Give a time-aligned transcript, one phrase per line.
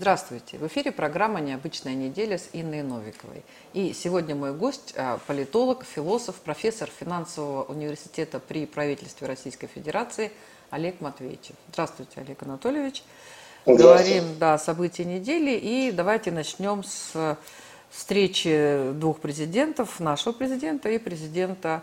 [0.00, 0.56] Здравствуйте.
[0.56, 3.42] В эфире программа «Необычная неделя» с Инной Новиковой.
[3.74, 10.32] И сегодня мой гость а,– политолог, философ, профессор финансового университета при правительстве Российской Федерации
[10.70, 11.50] Олег Матвеевич.
[11.70, 13.02] Здравствуйте, Олег Анатольевич.
[13.66, 17.36] Говорим да, о событии недели и давайте начнем с
[17.90, 21.82] встречи двух президентов, нашего президента и президента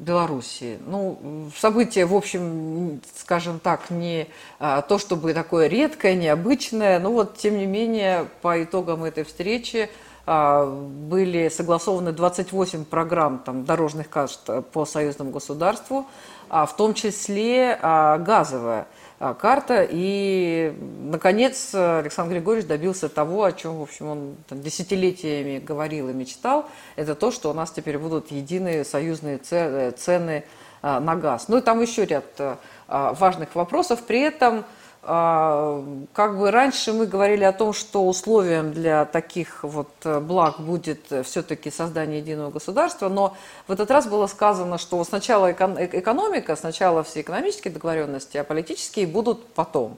[0.00, 0.78] Белоруссии.
[0.86, 4.28] Ну, событие, в общем, скажем так, не
[4.58, 9.90] а, то, чтобы такое редкое, необычное, но вот, тем не менее, по итогам этой встречи
[10.24, 14.40] а, были согласованы 28 программ там, дорожных карт
[14.72, 16.06] по союзному государству,
[16.48, 18.86] а, в том числе газовая–
[19.20, 19.86] карта.
[19.88, 26.12] И, наконец, Александр Григорьевич добился того, о чем, в общем, он там, десятилетиями говорил и
[26.12, 26.66] мечтал.
[26.96, 30.44] Это то, что у нас теперь будут единые союзные цены
[30.82, 31.48] а, на газ.
[31.48, 34.02] Ну и там еще ряд а, важных вопросов.
[34.04, 34.64] При этом а,
[35.02, 41.06] как бы раньше мы говорили о том, что условием для таких вот э, благ будет
[41.24, 43.34] все-таки создание единого государства, но
[43.66, 49.46] в этот раз было сказано, что сначала экономика, сначала все экономические договоренности, а политические будут
[49.54, 49.96] потом.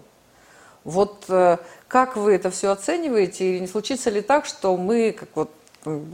[0.84, 1.58] Вот э,
[1.88, 5.50] как вы это все оцениваете, и не случится ли так, что мы, как вот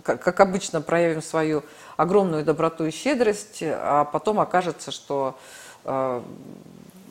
[0.03, 1.62] как обычно, проявим свою
[1.98, 5.36] огромную доброту и щедрость, а потом окажется, что
[5.84, 6.22] э,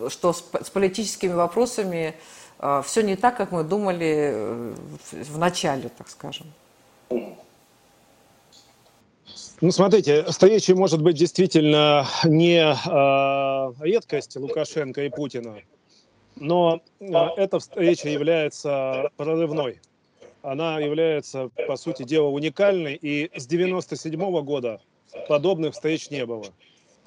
[0.10, 2.16] что с, с политическими вопросами
[2.60, 4.76] э, все не так, как мы думали э,
[5.12, 6.48] в начале, так скажем.
[9.60, 15.56] Ну, смотрите, встреча может быть действительно не э, редкость Лукашенко и Путина,
[16.36, 17.06] но э,
[17.38, 19.80] эта встреча является прорывной.
[20.44, 24.80] Она является, по сути дела, уникальной, и с 1997 года
[25.28, 26.46] подобных встреч не было.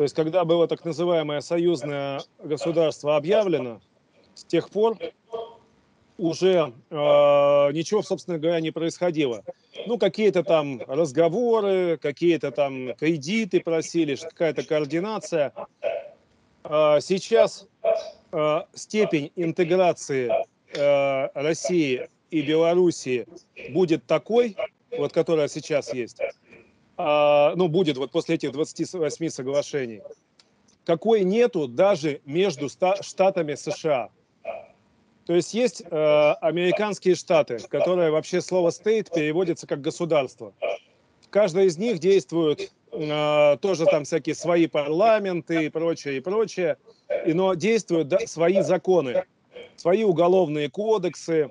[0.01, 3.83] То есть, когда было так называемое союзное государство объявлено,
[4.35, 4.97] с тех пор
[6.17, 9.45] уже э, ничего, собственно говоря, не происходило.
[9.87, 15.53] Ну, какие-то там разговоры, какие-то там кредиты просили, какая-то координация.
[16.65, 17.67] Э, сейчас
[18.33, 20.33] э, степень интеграции
[20.73, 23.27] э, России и Белоруссии
[23.69, 24.57] будет такой,
[24.97, 26.23] вот которая сейчас есть,
[27.57, 30.03] ну, будет вот после этих 28 соглашений,
[30.85, 34.11] какой нету даже между штатами США.
[35.27, 40.53] То есть есть э, американские штаты, которые вообще слово state переводится как государство.
[41.21, 41.29] В
[41.61, 46.79] из них действуют э, тоже там всякие свои парламенты и прочее, и прочее,
[47.25, 49.25] и, но действуют да, свои законы,
[49.77, 51.51] свои уголовные кодексы,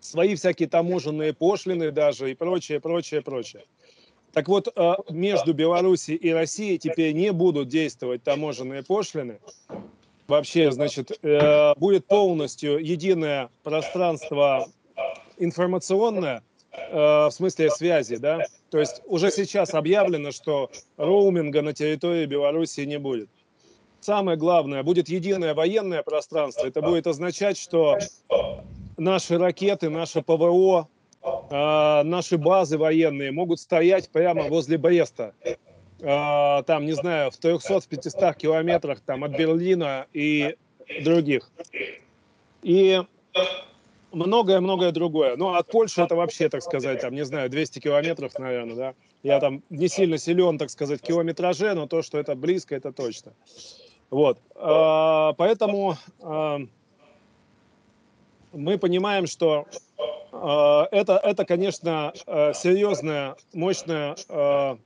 [0.00, 3.64] свои всякие таможенные пошлины даже и прочее, прочее, прочее.
[4.34, 9.38] Так вот, э, между Белоруссией и Россией теперь не будут действовать таможенные пошлины.
[10.26, 14.66] Вообще, значит, э, будет полностью единое пространство
[15.36, 16.42] информационное,
[16.72, 18.44] э, в смысле связи, да.
[18.70, 23.28] То есть уже сейчас объявлено, что роуминга на территории Белоруссии не будет.
[24.00, 26.66] Самое главное, будет единое военное пространство.
[26.66, 27.98] Это будет означать, что
[28.96, 30.88] наши ракеты, наше ПВО,
[31.50, 35.34] э, наши базы военные могут стоять прямо возле Бреста.
[36.00, 40.56] Э, там, не знаю, в 300-500 километрах там, от Берлина и
[41.02, 41.50] других.
[42.62, 43.02] И
[44.12, 45.36] многое-многое другое.
[45.36, 48.94] Ну, от Польши это вообще, так сказать, там, не знаю, 200 километров, наверное, да.
[49.22, 52.92] Я там не сильно силен, так сказать, в километраже, но то, что это близко, это
[52.92, 53.32] точно.
[54.10, 54.38] Вот.
[54.54, 55.96] Э, поэтому
[58.54, 59.66] мы понимаем, что
[60.90, 64.76] это, это, конечно, э, серьезная, мощная э,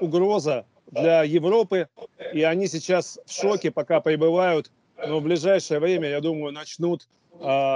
[0.00, 1.88] угроза для Европы,
[2.32, 7.08] и они сейчас в шоке, пока пребывают, но в ближайшее время, я думаю, начнут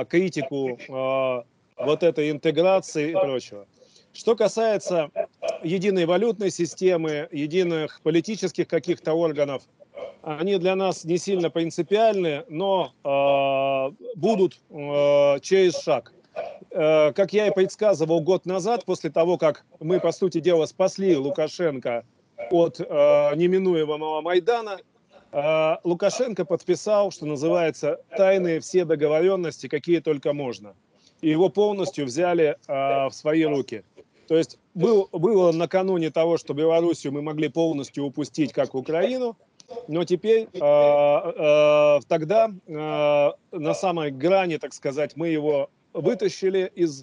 [0.08, 0.78] критику
[1.76, 3.66] вот этой интеграции и прочего.
[4.14, 5.10] Что касается
[5.62, 9.62] единой валютной системы, единых политических каких-то органов,
[10.22, 16.12] они для нас не сильно принципиальны, но э, будут э, через шаг.
[16.70, 21.16] Э, как я и предсказывал год назад, после того, как мы, по сути дела, спасли
[21.16, 22.04] Лукашенко
[22.50, 22.84] от э,
[23.36, 24.78] неминуемого Майдана,
[25.32, 30.74] э, Лукашенко подписал, что называется, тайные все договоренности, какие только можно.
[31.20, 33.82] И его полностью взяли э, в свои руки.
[34.28, 39.36] То есть был, было накануне того, что Белоруссию мы могли полностью упустить, как Украину–
[39.88, 47.02] но теперь, э, э, тогда э, на самой грани, так сказать, мы его вытащили из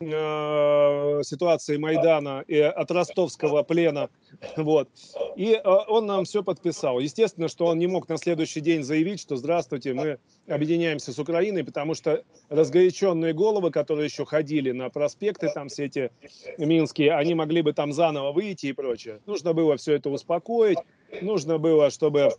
[0.00, 4.10] э, ситуации Майдана и от ростовского плена.
[4.56, 4.88] Вот.
[5.36, 6.98] И э, он нам все подписал.
[6.98, 11.64] Естественно, что он не мог на следующий день заявить, что здравствуйте, мы объединяемся с Украиной,
[11.64, 16.10] потому что разгоряченные головы, которые еще ходили на проспекты, там все эти
[16.58, 19.20] минские, они могли бы там заново выйти и прочее.
[19.26, 20.78] Нужно было все это успокоить,
[21.22, 22.30] нужно было, чтобы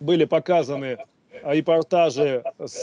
[0.00, 0.98] были показаны
[1.42, 2.82] репортажи с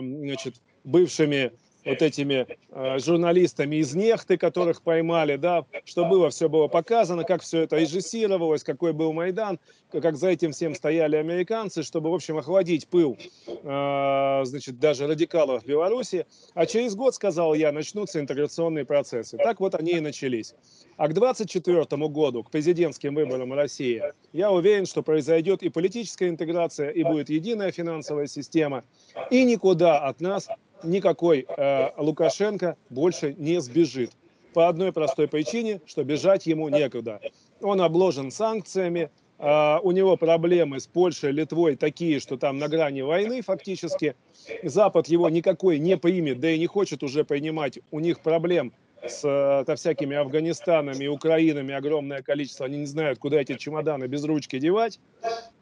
[0.00, 0.54] значит,
[0.86, 1.52] бывшими
[1.86, 7.42] вот этими э, журналистами из Нехты, которых поймали, да, что было, все было показано, как
[7.42, 9.60] все это режиссировалось, какой был Майдан,
[9.92, 13.16] как за этим всем стояли американцы, чтобы, в общем, охладить пыл,
[13.46, 16.26] э, значит, даже радикалов в Беларуси.
[16.54, 19.36] А через год, сказал я, начнутся интеграционные процессы.
[19.36, 20.54] Так вот они и начались.
[20.96, 26.90] А к 2024 году, к президентским выборам России, я уверен, что произойдет и политическая интеграция,
[26.90, 28.82] и будет единая финансовая система,
[29.30, 30.48] и никуда от нас
[30.82, 34.10] никакой э, Лукашенко больше не сбежит.
[34.54, 37.20] По одной простой причине, что бежать ему некуда.
[37.60, 43.02] Он обложен санкциями, э, у него проблемы с Польшей, Литвой такие, что там на грани
[43.02, 44.16] войны фактически.
[44.62, 47.78] Запад его никакой не примет, да и не хочет уже принимать.
[47.90, 48.72] У них проблем
[49.06, 49.20] с
[49.66, 52.66] со всякими Афганистанами Украинами огромное количество.
[52.66, 55.00] Они не знают, куда эти чемоданы без ручки девать,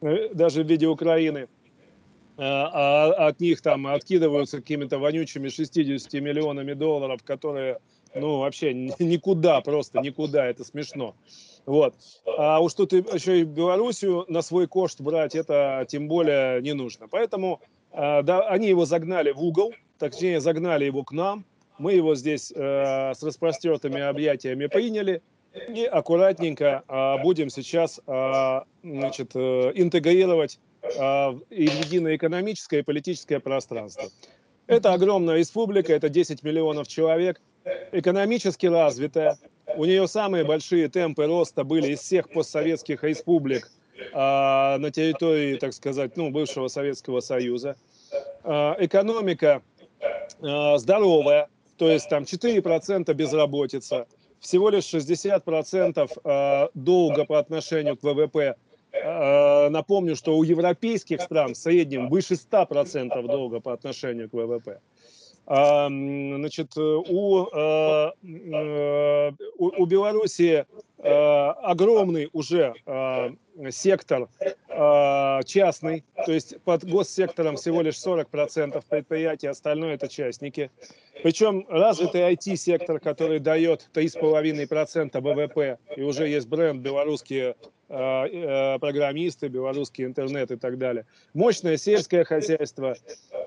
[0.01, 1.47] э, даже в виде Украины.
[2.37, 7.79] Э, а от них там откидываются какими-то вонючими 60 миллионами долларов, которые,
[8.13, 11.15] ну, вообще никуда, просто никуда, это смешно.
[11.65, 11.95] Вот.
[12.37, 17.07] А уж тут еще и Белоруссию на свой кошт брать, это тем более не нужно.
[17.07, 17.61] Поэтому
[17.91, 21.45] э, да, они его загнали в угол, точнее, загнали его к нам.
[21.77, 25.21] Мы его здесь э, с распростертыми объятиями приняли
[25.73, 30.59] и аккуратненько э, будем сейчас э, значит, э, интегрировать
[30.93, 34.09] и в единое экономическое и политическое пространство.
[34.67, 37.41] Это огромная республика, это 10 миллионов человек,
[37.91, 39.37] экономически развитая.
[39.75, 43.69] У нее самые большие темпы роста были из всех постсоветских республик
[44.13, 47.75] а, на территории, так сказать, ну, бывшего Советского Союза.
[48.43, 49.61] А, экономика
[50.41, 54.07] а, здоровая, то есть там 4% безработица,
[54.39, 58.55] всего лишь 60% а, долга по отношению к ВВП
[59.05, 64.79] Э, напомню, что у европейских стран в среднем выше 100% долга по отношению к ВВП.
[65.45, 70.65] Значит, у, э, э, у, у Беларуси
[70.97, 72.73] огромный уже
[73.69, 74.27] сектор
[75.45, 80.71] частный, то есть под госсектором всего лишь 40% предприятий, остальное это частники.
[81.21, 89.47] Причем развитый IT-сектор, который дает 3,5% ВВП, и уже есть бренд белорусские Э, э, программисты,
[89.47, 91.05] белорусский интернет и так далее.
[91.33, 92.95] Мощное сельское хозяйство.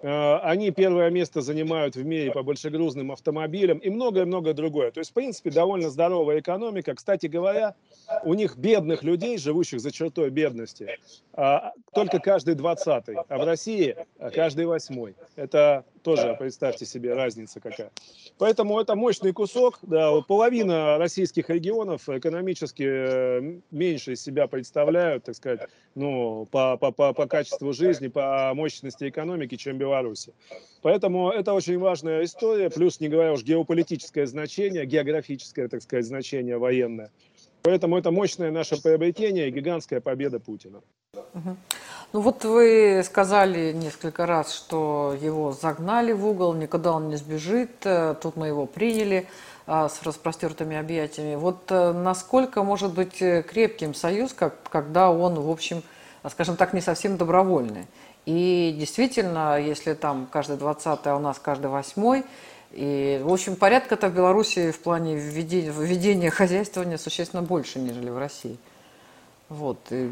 [0.02, 4.90] Э, они первое место занимают в мире по большегрузным автомобилям и многое-многое другое.
[4.92, 6.94] То есть, в принципе, довольно здоровая экономика.
[6.94, 7.74] Кстати говоря,
[8.22, 10.98] у них бедных людей, живущих за чертой бедности,
[11.92, 13.96] только каждый двадцатый, а в России
[14.34, 15.14] каждый восьмой.
[15.36, 17.90] Это тоже, представьте себе, разница какая.
[18.38, 19.78] Поэтому это мощный кусок.
[19.82, 27.26] Да, половина российских регионов экономически меньше себя представляют, так сказать, ну, по, по, по, по
[27.26, 30.28] качеству жизни, по мощности экономики, чем Беларусь.
[30.82, 36.58] Поэтому это очень важная история, плюс, не говоря уж геополитическое значение, географическое, так сказать, значение
[36.58, 37.10] военное.
[37.62, 40.80] Поэтому это мощное наше приобретение и гигантская победа Путина.
[42.12, 47.70] Ну вот вы сказали несколько раз, что его загнали в угол, никуда он не сбежит,
[47.84, 49.26] э, тут мы его приняли.
[49.70, 51.34] А, с распростертыми объятиями.
[51.34, 55.82] Вот э, насколько может быть э, крепким союз, как, когда он, в общем,
[56.30, 57.84] скажем так, не совсем добровольный.
[58.24, 62.24] И действительно, если там каждый двадцатый, а у нас каждый восьмой,
[62.72, 68.18] и, в общем, порядка-то в Беларуси в плане введения, введения хозяйствования существенно больше, нежели в
[68.18, 68.56] России.
[69.48, 69.78] Вот.
[69.90, 70.10] И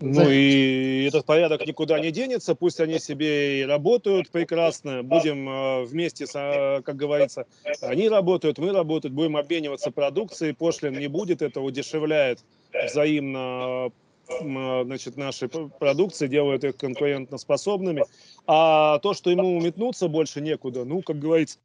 [0.00, 5.84] ну и этот порядок никуда не денется, пусть они себе и работают прекрасно, будем э,
[5.84, 7.46] вместе, как говорится,
[7.80, 12.40] они работают, мы работают, будем обмениваться продукцией, пошлин не будет, это удешевляет
[12.72, 13.90] взаимно
[14.40, 18.04] значит, наши продукции, делает их конкурентоспособными.
[18.46, 21.58] А то, что ему метнуться больше некуда, ну, как говорится,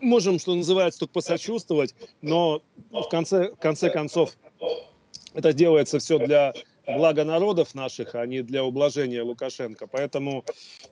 [0.00, 4.36] можем, что называется, только посочувствовать, но в конце, в конце концов
[5.34, 6.54] это делается все для
[6.86, 9.86] благо народов наших, а не для ублажения Лукашенко.
[9.86, 10.44] Поэтому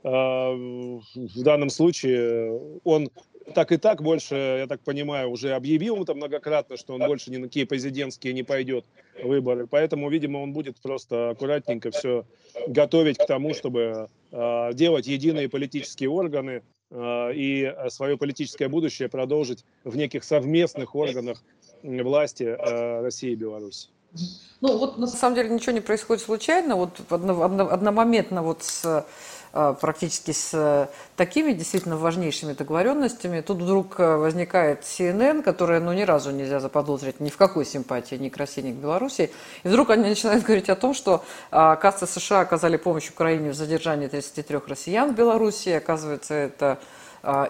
[0.02, 3.10] э, в данном случае он
[3.54, 7.36] так и так больше, я так понимаю, уже объявил это многократно, что он больше ни
[7.36, 8.84] на какие президентские не пойдет
[9.22, 9.66] выборы.
[9.66, 12.24] Поэтому, видимо, он будет просто аккуратненько все
[12.68, 19.96] готовить к тому, чтобы э, делать единые политические органы, и свое политическое будущее продолжить в
[19.96, 21.42] неких совместных органах
[21.82, 22.44] власти
[23.02, 23.88] России и Беларуси.
[24.60, 29.04] Ну вот на самом деле ничего не происходит случайно, вот одномоментно вот с
[29.80, 33.40] практически с э, такими действительно важнейшими договоренностями.
[33.40, 38.16] Тут вдруг э, возникает CNN, которая ну, ни разу нельзя заподозрить ни в какой симпатии
[38.16, 39.30] ни к России, ни к Беларуси.
[39.62, 44.08] И вдруг они начинают говорить о том, что, оказывается, США оказали помощь Украине в задержании
[44.08, 45.68] 33 россиян в Беларуси.
[45.68, 46.78] Оказывается, это а,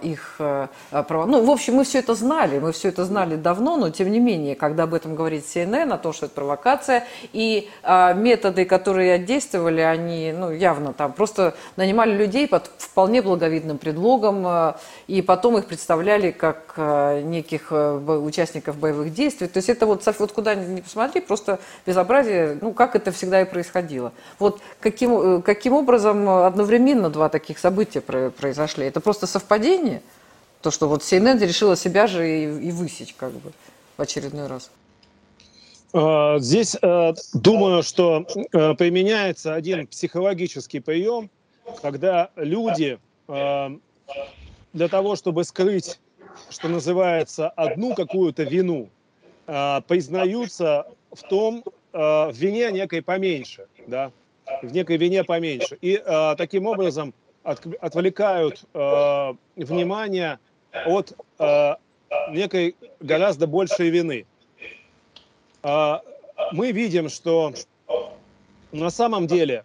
[0.03, 1.27] их э, права.
[1.27, 4.21] Ну, в общем, мы все это знали, мы все это знали давно, но тем не
[4.21, 9.19] менее, когда об этом говорит CNN, о том, что это провокация, и а, методы, которые
[9.19, 14.77] действовали, они, ну, явно там просто нанимали людей под вполне благовидным предлогом, а,
[15.07, 19.47] и потом их представляли как неких участников боевых действий.
[19.47, 23.45] То есть это вот, вот куда ни посмотри, просто безобразие, ну, как это всегда и
[23.45, 24.13] происходило.
[24.39, 28.87] Вот каким, э, каким образом одновременно два таких события произошли?
[28.87, 30.03] Это просто совпадение совпадение?
[30.63, 33.53] То, что вот CNN решила себя же и, и высечь как бы
[33.97, 34.71] в очередной раз.
[35.93, 41.31] А, здесь э, думаю, что э, применяется один психологический прием,
[41.83, 43.69] когда люди э,
[44.73, 46.01] для того, чтобы скрыть,
[46.51, 48.89] что называется, одну какую-то вину,
[49.47, 54.11] признаются в том, в вине некой поменьше, да,
[54.63, 55.77] в некой вине поменьше.
[55.83, 56.03] И
[56.39, 57.13] таким образом
[57.45, 60.39] от, отвлекают э, внимание
[60.87, 61.75] от э,
[62.31, 64.27] некой гораздо большей вины.
[65.63, 65.99] Э,
[66.53, 67.53] мы видим, что
[68.73, 69.65] на самом деле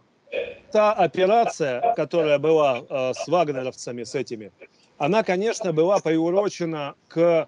[0.71, 4.51] та операция, которая была э, с вагнеровцами, с этими,
[4.97, 7.47] она, конечно, была приурочена к,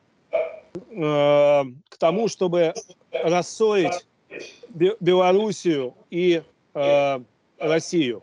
[0.74, 2.74] э, к тому, чтобы
[3.12, 4.06] рассорить
[4.70, 6.42] Белоруссию и
[6.74, 7.20] э,
[7.62, 8.22] Россию.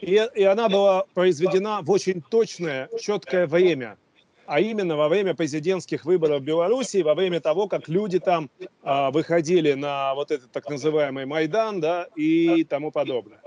[0.00, 3.96] И, и она была произведена в очень точное, четкое время,
[4.46, 8.50] а именно во время президентских выборов в Беларуси, во время того, как люди там
[8.82, 13.40] а, выходили на вот этот так называемый Майдан, да, и тому подобное.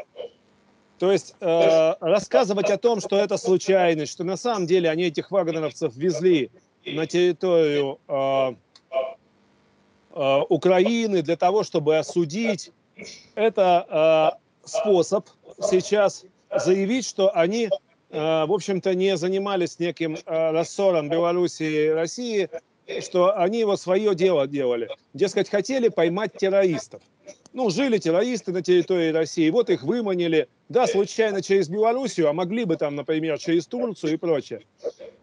[0.98, 5.30] То есть э, рассказывать о том, что это случайность, что на самом деле они этих
[5.30, 6.50] вагнеровцев везли
[6.86, 8.56] на территорию э,
[10.12, 12.72] э, Украины для того, чтобы осудить,
[13.36, 15.28] это способ
[15.62, 22.50] сейчас заявить, что они, э, в общем-то, не занимались неким э, рассором Беларуси и России,
[23.02, 24.90] что они его свое дело делали.
[25.14, 27.02] Дескать, хотели поймать террористов.
[27.54, 32.66] Ну, жили террористы на территории России, вот их выманили, да, случайно через Белоруссию, а могли
[32.66, 34.62] бы там, например, через Турцию и прочее.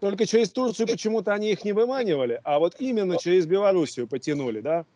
[0.01, 4.87] Только через Турцию почему-то они их не выманивали, а вот именно через Белоруссию потянули, да.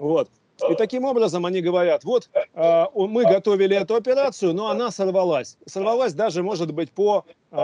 [0.00, 0.30] Вот.
[0.70, 5.56] И таким образом они говорят, вот э, мы готовили эту операцию, но она сорвалась.
[5.66, 7.56] Сорвалась даже, может быть, по э,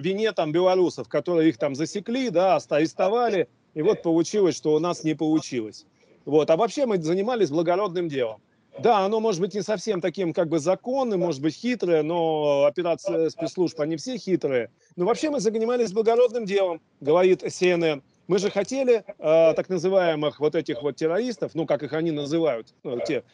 [0.00, 3.48] вине там белорусов, которые их там засекли, да, арестовали.
[3.74, 5.86] И вот получилось, что у нас не получилось.
[6.24, 6.50] Вот.
[6.50, 8.40] А вообще мы занимались благородным делом.
[8.78, 13.28] Да, оно может быть не совсем таким как бы законным, может быть хитрое, но операции
[13.28, 14.70] спецслужб, они все хитрые.
[14.96, 18.02] Но вообще мы занимались благородным делом, говорит CNN.
[18.30, 22.68] Мы же хотели э, так называемых вот этих вот террористов, ну, как их они называют,
[22.84, 23.24] ну, те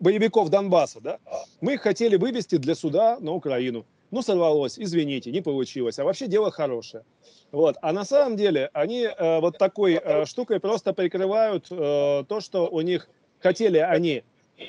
[0.00, 1.18] боевиков Донбасса, да,
[1.60, 3.86] мы их хотели вывести для суда на Украину.
[4.10, 6.00] Ну, сорвалось, извините, не получилось.
[6.00, 7.04] А вообще дело хорошее.
[7.52, 7.76] Вот.
[7.82, 12.68] А на самом деле они э, вот такой э, штукой просто прикрывают э, то, что
[12.68, 13.08] у них
[13.38, 14.24] хотели они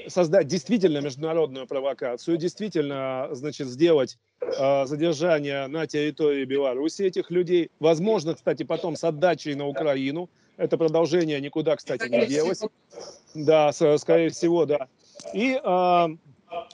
[0.07, 7.71] создать действительно международную провокацию, действительно, значит, сделать э, задержание на территории Беларуси этих людей.
[7.79, 10.29] Возможно, кстати, потом с отдачей на Украину.
[10.57, 12.61] Это продолжение никуда, кстати, не делось.
[13.33, 14.87] Да, скорее всего, да.
[15.33, 16.07] И э,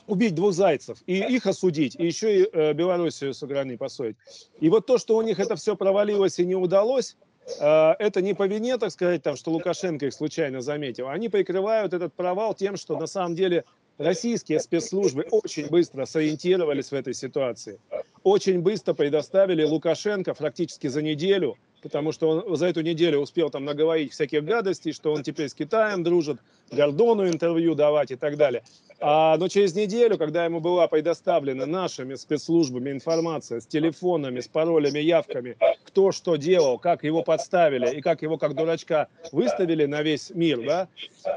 [0.07, 4.17] убить двух зайцев, и их осудить, и еще и э, Белоруссию с грани посоить.
[4.59, 7.15] И вот то, что у них это все провалилось и не удалось,
[7.57, 11.07] это не по вине, так сказать, там, что Лукашенко их случайно заметил.
[11.07, 13.63] Они прикрывают этот провал тем, что на самом деле
[13.97, 17.79] российские спецслужбы очень быстро сориентировались в этой ситуации.
[18.23, 23.65] Очень быстро предоставили Лукашенко практически за неделю, потому что он за эту неделю успел там
[23.65, 26.39] наговорить всяких гадостей, что он теперь с Китаем дружит,
[26.71, 28.63] Гордону интервью давать и так далее.
[29.01, 34.99] А, но через неделю, когда ему была предоставлена нашими спецслужбами информация с телефонами, с паролями,
[34.99, 40.31] явками, кто что делал, как его подставили и как его как дурачка выставили на весь
[40.31, 40.87] мир, да,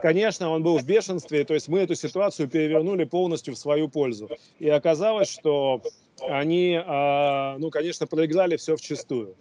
[0.01, 4.29] конечно, он был в бешенстве, то есть мы эту ситуацию перевернули полностью в свою пользу.
[4.59, 5.83] И оказалось, что
[6.29, 9.37] они, а, ну, конечно, проиграли все вчистую.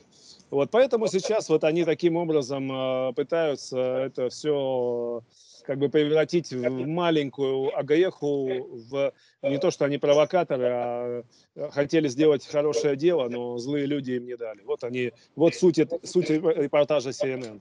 [0.51, 5.23] Вот поэтому сейчас вот они таким образом а, пытаются это все
[5.65, 11.23] как бы превратить в маленькую Агаеху в не то, что они провокаторы, а
[11.71, 14.61] хотели сделать хорошее дело, но злые люди им не дали.
[14.63, 17.59] Вот они, вот суть, суть репортажа CNN.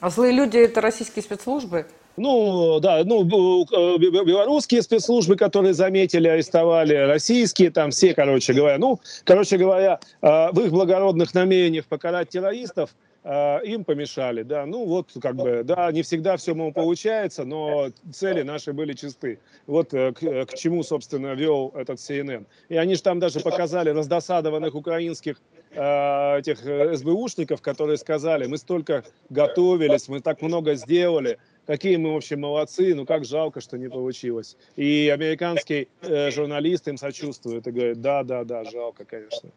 [0.00, 1.86] А злые люди это российские спецслужбы?
[2.18, 8.78] Ну, да, ну, э, белорусские спецслужбы, которые заметили, арестовали, российские, там все, короче говоря.
[8.78, 12.90] Ну, короче говоря, э, в их благородных намерениях покарать террористов
[13.28, 14.66] э, им помешали, да.
[14.66, 19.38] Ну, вот, как бы, да, не всегда все, мол, получается, но цели наши были чисты.
[19.66, 22.46] Вот к, к чему, собственно, вел этот CNN.
[22.68, 25.36] И они же там даже показали раздосадованных украинских
[25.70, 26.60] этих
[26.96, 33.04] СБУшников, которые сказали, мы столько готовились, мы так много сделали, какие мы вообще молодцы, ну
[33.04, 34.56] как жалко, что не получилось.
[34.76, 39.50] И американский э, журналист им сочувствует и говорит, да, да, да, жалко, конечно.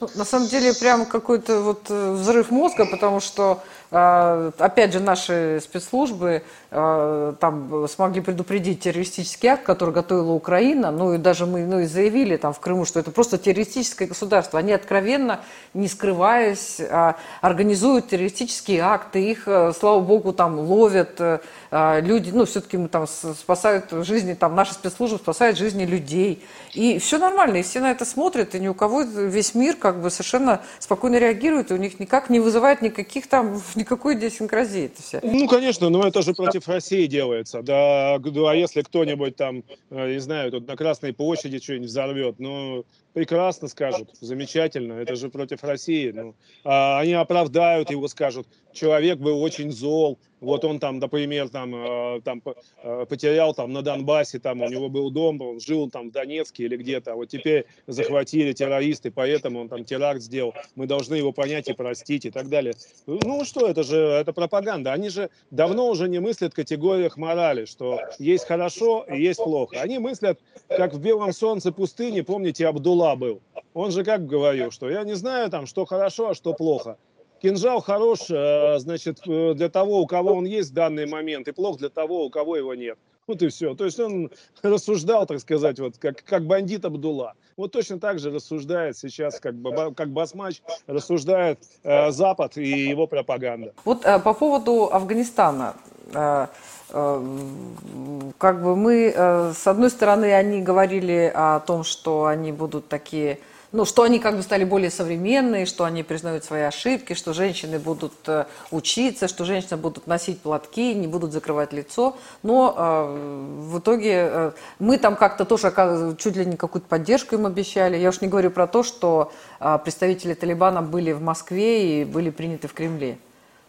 [0.00, 5.00] Ну, на самом деле прям какой-то вот э, взрыв мозга, потому что, э, опять же,
[5.00, 11.66] наши спецслужбы э, там смогли предупредить террористический акт, который готовила Украина, ну и даже мы
[11.66, 14.58] ну, и заявили там в Крыму, что это просто террористическое государство.
[14.58, 15.40] Они откровенно,
[15.74, 22.30] не скрываясь, э, организуют террористические акты, их, э, слава богу, там ловят, э, а, люди,
[22.30, 26.42] ну, все-таки мы там спасают жизни, там, наши спецслужбы спасают жизни людей.
[26.74, 30.00] И все нормально, и все на это смотрят, и ни у кого весь мир как
[30.00, 35.02] бы совершенно спокойно реагирует, и у них никак не вызывает никаких там, никакой идиосинкразии это
[35.02, 35.20] все.
[35.22, 37.62] Ну, конечно, но это же против России делается.
[37.62, 42.36] Да, ну, а если кто-нибудь там, э, не знаю, тут на Красной площади что-нибудь взорвет,
[42.38, 46.10] ну, прекрасно скажут, замечательно, это же против России.
[46.10, 46.34] Ну,
[46.64, 52.20] а они оправдают его, скажут, человек был очень зол, вот он там, например, там, э,
[52.22, 52.42] там
[52.82, 56.64] э, потерял там на Донбассе, там у него был дом, он жил там в Донецке
[56.64, 61.32] или где-то, а вот теперь захватили террористы, поэтому он там теракт сделал, мы должны его
[61.32, 62.74] понять и простить и так далее.
[63.06, 64.92] Ну что, это же, это пропаганда.
[64.92, 69.80] Они же давно уже не мыслят в категориях морали, что есть хорошо и есть плохо.
[69.80, 70.38] Они мыслят,
[70.68, 72.66] как в «Белом солнце пустыни», помните,
[72.98, 73.40] Абдулла был.
[73.74, 76.96] Он же как говорил, что я не знаю там, что хорошо, а что плохо.
[77.40, 81.52] Кинжал хорош, э, значит, э, для того, у кого он есть в данный момент, и
[81.52, 82.98] плох для того, у кого его нет.
[83.28, 83.74] Вот и все.
[83.74, 84.30] То есть он
[84.62, 87.34] рассуждал, так сказать, вот как, как бандит Абдулла.
[87.56, 89.54] Вот точно так же рассуждает сейчас, как,
[89.96, 93.72] как Басмач, рассуждает э, Запад и его пропаганда.
[93.84, 95.76] Вот э, по поводу Афганистана.
[96.14, 96.48] Э,
[96.90, 103.38] как бы мы, э, с одной стороны, они говорили о том, что они будут такие
[103.70, 107.78] ну, что они как бы стали более современные, что они признают свои ошибки, что женщины
[107.78, 112.16] будут э, учиться, что женщины будут носить платки, не будут закрывать лицо.
[112.42, 115.70] Но э, в итоге э, мы там как-то тоже
[116.18, 117.98] чуть ли не какую-то поддержку им обещали.
[117.98, 122.30] Я уж не говорю про то, что э, представители Талибана были в Москве и были
[122.30, 123.18] приняты в Кремле.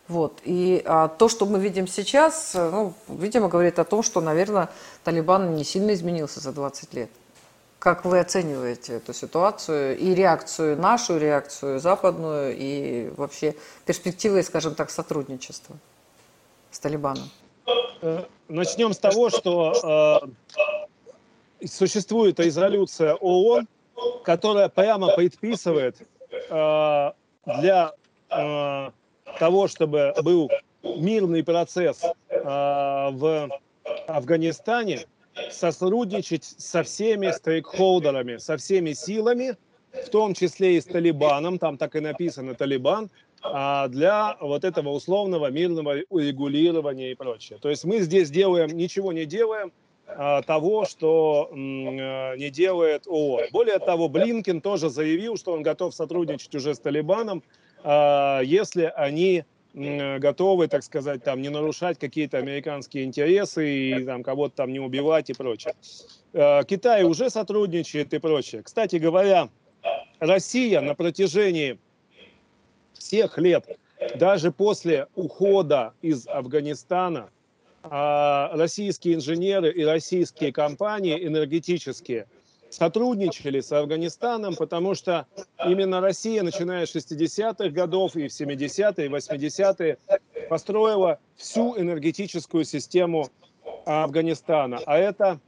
[0.10, 0.42] Вот.
[0.44, 4.70] И а, то, что мы видим сейчас, э, ну, видимо, говорит о том, что, наверное,
[5.04, 7.12] Талибан не сильно изменился за 20 лет.
[7.78, 14.90] Как вы оцениваете эту ситуацию и реакцию, нашу реакцию, западную, и вообще перспективы, скажем так,
[14.90, 15.78] сотрудничества
[16.72, 17.30] с Талибаном?
[18.02, 20.26] Э, начнем с того, что
[21.62, 23.68] э, существует резолюция ООН,
[24.24, 25.98] которая прямо предписывает
[26.50, 27.12] э,
[27.46, 27.92] для
[28.32, 28.90] э,
[29.38, 30.50] того, чтобы был
[30.84, 33.50] мирный процесс э, в
[34.08, 35.06] Афганистане,
[35.52, 39.56] сотрудничать со всеми стейкхолдерами, со всеми силами,
[39.92, 43.10] в том числе и с Талибаном, там так и написано Талибан,
[43.42, 47.58] а для вот этого условного мирного урегулирования и прочее.
[47.62, 49.72] То есть мы здесь делаем, ничего не делаем
[50.08, 53.46] а, того, что не делает ООН.
[53.52, 57.44] Более того, Блинкин тоже заявил, что он готов сотрудничать уже с Талибаном,
[57.84, 64.74] если они готовы, так сказать, там, не нарушать какие-то американские интересы и там, кого-то там
[64.74, 65.76] не убивать и прочее.
[66.34, 68.64] Э, Китай уже сотрудничает и прочее.
[68.64, 69.50] Кстати говоря,
[70.20, 71.80] Россия на протяжении
[72.94, 73.78] всех лет,
[74.16, 77.30] даже после ухода из Афганистана,
[77.82, 82.28] а, российские инженеры и российские компании энергетические–
[82.70, 85.26] сотрудничали с Афганистаном, потому что
[85.66, 89.98] именно Россия, начиная с 60-х годов и в 70-е, и 80-е,
[90.50, 93.30] построила всю энергетическую систему
[93.86, 94.80] Афганистана.
[94.86, 95.40] А это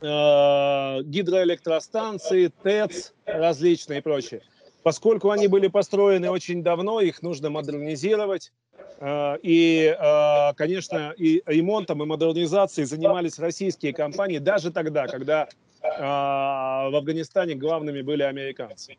[0.00, 4.42] э, гидроэлектростанции, ТЭЦ различные и прочее.
[4.82, 8.52] Поскольку они были построены очень давно, их нужно модернизировать.
[8.98, 15.48] Э, и, э, конечно, и ремонтом, и модернизацией занимались российские компании даже тогда, когда
[15.82, 18.96] в Афганистане главными были американцы.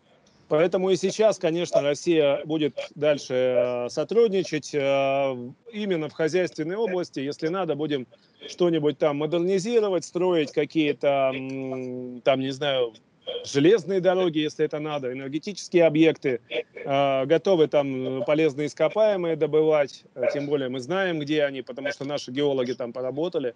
[0.53, 5.35] Поэтому и сейчас, конечно, Россия будет дальше э, сотрудничать э,
[5.71, 7.19] именно в хозяйственной области.
[7.21, 8.05] Если надо, будем
[8.47, 11.31] что-нибудь там модернизировать, строить какие-то,
[12.23, 12.93] там, не знаю,
[13.45, 20.69] железные дороги, если это надо, энергетические объекты, э, готовы там полезные ископаемые добывать, тем более
[20.69, 23.55] мы знаем, где они, потому что наши геологи там поработали.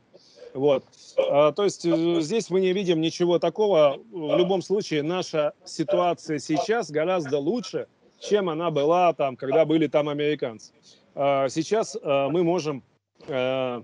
[0.54, 0.84] Вот.
[1.18, 4.00] А, то есть э, здесь мы не видим ничего такого.
[4.12, 7.88] В любом случае наша ситуация сейчас гораздо лучше,
[8.20, 10.74] чем она была там, когда были там американцы.
[11.16, 12.84] А, сейчас э, мы можем
[13.28, 13.82] э,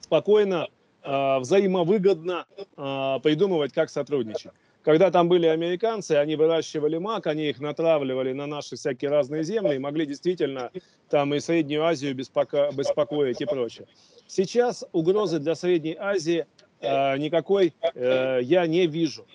[0.00, 0.68] спокойно,
[1.00, 2.44] взаимовыгодно
[3.22, 4.50] придумывать, как сотрудничать.
[4.88, 9.74] Когда там были американцы, они выращивали мак, они их натравливали на наши всякие разные земли
[9.74, 10.70] и могли действительно
[11.10, 13.86] там и Среднюю Азию беспоко беспокоить и прочее.
[14.26, 16.46] Сейчас угрозы для Средней Азии
[16.80, 19.26] э, никакой э, я не вижу.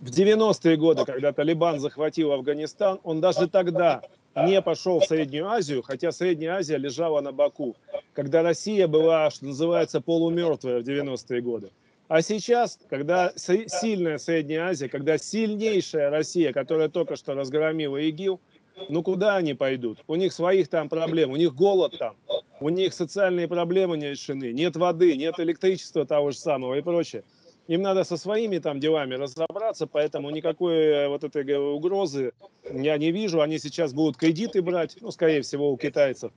[0.00, 4.00] В 90-е годы, когда Талибан захватил Афганистан, он даже тогда
[4.34, 7.76] не пошел в Среднюю Азию, хотя Средняя Азия лежала на боку,
[8.14, 11.70] когда Россия была, что называется, полумертвая в 90-е годы.
[12.08, 18.40] А сейчас, когда сильная Средняя Азия, когда сильнейшая Россия, которая только что разгромила ИГИЛ,
[18.88, 20.04] ну куда они пойдут?
[20.06, 22.14] У них своих там проблем, у них голод там,
[22.60, 27.24] у них социальные проблемы не решены, нет воды, нет электричества того же самого и прочее.
[27.66, 32.32] Им надо со своими там делами разобраться, поэтому никакой э, вот этой угрозы
[32.70, 33.40] я не вижу.
[33.40, 36.30] Они сейчас будут кредиты брать, ну, скорее всего, у китайцев.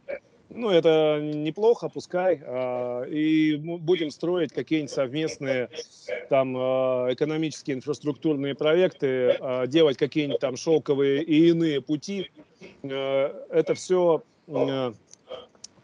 [0.50, 2.42] Ну, это неплохо, пускай.
[2.44, 5.70] А, и будем строить какие-нибудь совместные
[6.30, 12.32] там а, экономические инфраструктурные проекты, а, делать какие-нибудь там шелковые и иные пути.
[12.82, 14.94] Э, это все э,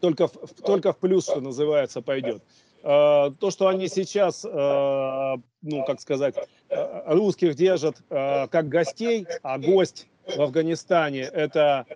[0.00, 0.28] только,
[0.64, 2.42] только в плюс, что называется, пойдет.
[2.82, 6.36] То, что они сейчас, ну, как сказать,
[6.68, 11.86] русских держат как гостей, а гость в Афганистане– это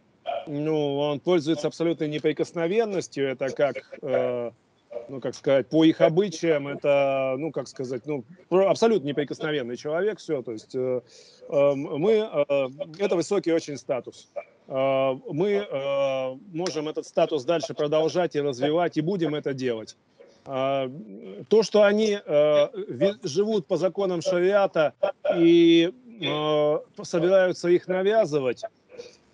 [0.50, 3.28] ну, он пользуется абсолютной неприкосновенностью.
[3.28, 4.50] Это как, э,
[5.08, 10.42] ну, как сказать, по их обычаям, это, ну, как сказать, ну, абсолютно неприкосновенный человек, все.
[10.42, 11.00] То есть э,
[11.48, 14.28] э, мы, э, это высокий очень статус.
[14.66, 19.96] Э, мы э, можем этот статус дальше продолжать и развивать, и будем это делать.
[20.46, 20.90] Э,
[21.48, 22.68] то, что они э,
[23.22, 24.94] живут по законам шариата
[25.36, 28.64] и э, собираются их навязывать,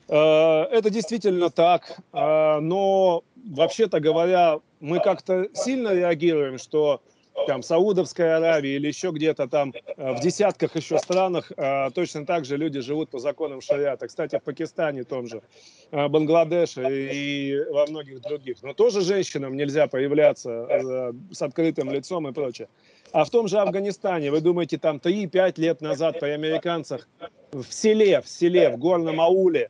[0.08, 7.00] это действительно так, э, но вообще-то говоря, мы как-то сильно реагируем, что
[7.46, 11.52] там Саудовская Аравия или еще где-то там э, в десятках еще странах
[11.94, 14.06] точно так же люди живут по законам шариата.
[14.06, 15.42] Кстати, в Пакистане том же,
[15.90, 18.62] Бангладеше и во многих других.
[18.62, 22.68] Но тоже женщинам нельзя появляться с открытым лицом и прочее.
[23.12, 27.08] А в том же Афганистане, вы думаете, там 3-5 лет назад при американцах
[27.52, 29.68] в селе, в селе, в горном ауле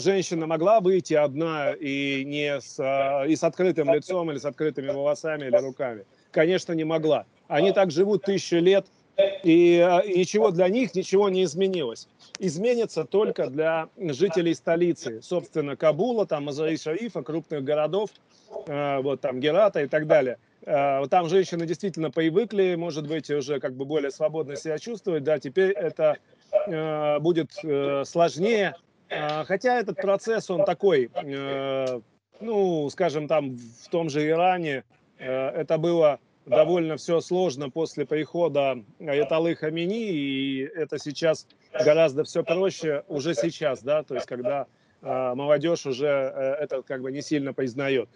[0.00, 4.88] женщина могла выйти одна и не с, а, и с открытым лицом или с открытыми
[4.88, 6.04] волосами или руками?
[6.30, 7.24] Конечно, не могла.
[7.48, 8.86] Они так живут тысячи лет,
[9.42, 12.08] и, а, и ничего для них, ничего не изменилось.
[12.38, 18.10] Изменится только для жителей столицы, собственно, Кабула, там, Мазари-Шарифа, крупных городов,
[18.66, 20.38] вот там Герата и так далее.
[20.64, 25.70] Там женщины действительно привыкли, может быть, уже как бы более свободно себя чувствовать, да, теперь
[25.70, 26.18] это
[27.20, 32.00] будет э, сложнее, а, хотя этот процесс, он такой, э,
[32.40, 34.84] ну, скажем, там в том же Иране
[35.18, 42.42] э, это было довольно все сложно после прихода Аяталы Хамини, и это сейчас гораздо все
[42.44, 44.66] проще уже сейчас, да, то есть когда
[45.02, 48.08] э, молодежь уже это как бы не сильно признает.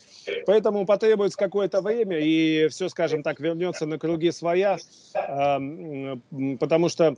[0.47, 4.79] Поэтому потребуется какое-то время, и все, скажем так, вернется на круги своя,
[6.61, 7.17] потому что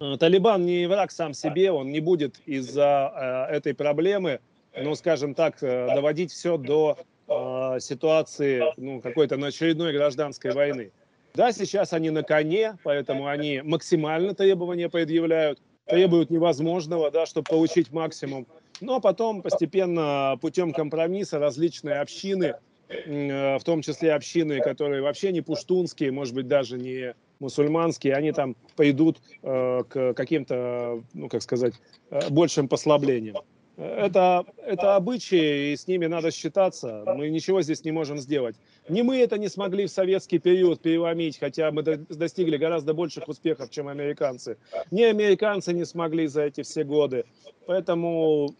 [0.00, 4.40] Талибан не враг сам себе, он не будет из-за э, этой проблемы,
[4.74, 6.96] ну, скажем так, э, доводить все до
[7.28, 10.90] э, ситуации ну, какой-то очередной гражданской войны.
[11.34, 17.92] Да, сейчас они на коне, поэтому они максимально требования предъявляют, требуют невозможного, да, чтобы получить
[17.92, 18.46] максимум.
[18.80, 22.54] Но потом постепенно путем компромисса различные общины,
[22.88, 28.32] э, в том числе общины, которые вообще не пуштунские, может быть, даже не мусульманские, они
[28.32, 31.74] там пойдут э, к каким-то, ну, как сказать,
[32.10, 33.36] э, большим послаблениям.
[33.76, 37.02] Это, это обычаи, и с ними надо считаться.
[37.06, 38.56] Мы ничего здесь не можем сделать.
[38.90, 43.70] Не мы это не смогли в советский период переломить, хотя мы достигли гораздо больших успехов,
[43.70, 44.58] чем американцы.
[44.90, 47.24] Не американцы не смогли за эти все годы.
[47.66, 48.54] Поэтому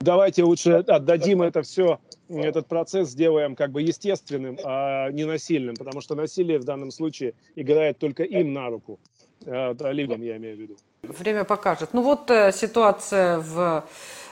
[0.00, 1.98] давайте лучше отдадим это все,
[2.28, 7.34] этот процесс сделаем как бы естественным, а не насильным, потому что насилие в данном случае
[7.56, 8.98] играет только им на руку.
[9.44, 10.76] проливом, я имею в виду.
[11.02, 11.90] Время покажет.
[11.92, 13.84] Ну вот ситуация в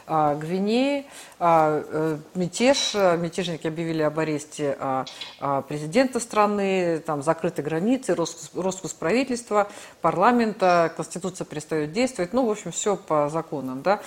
[0.06, 1.06] Гвинеи.
[1.38, 5.04] А, э, мятеж, мятежники объявили об аресте а,
[5.62, 9.68] президента страны, там закрыты границы, распуск правительства,
[10.00, 12.32] парламента, конституция перестает действовать.
[12.32, 14.00] Ну, в общем, все по законам, да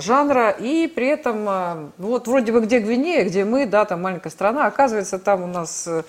[0.00, 4.66] жанра, и при этом, вот вроде бы где Гвинея, где мы, да, там маленькая страна,
[4.66, 6.02] оказывается, там у нас э,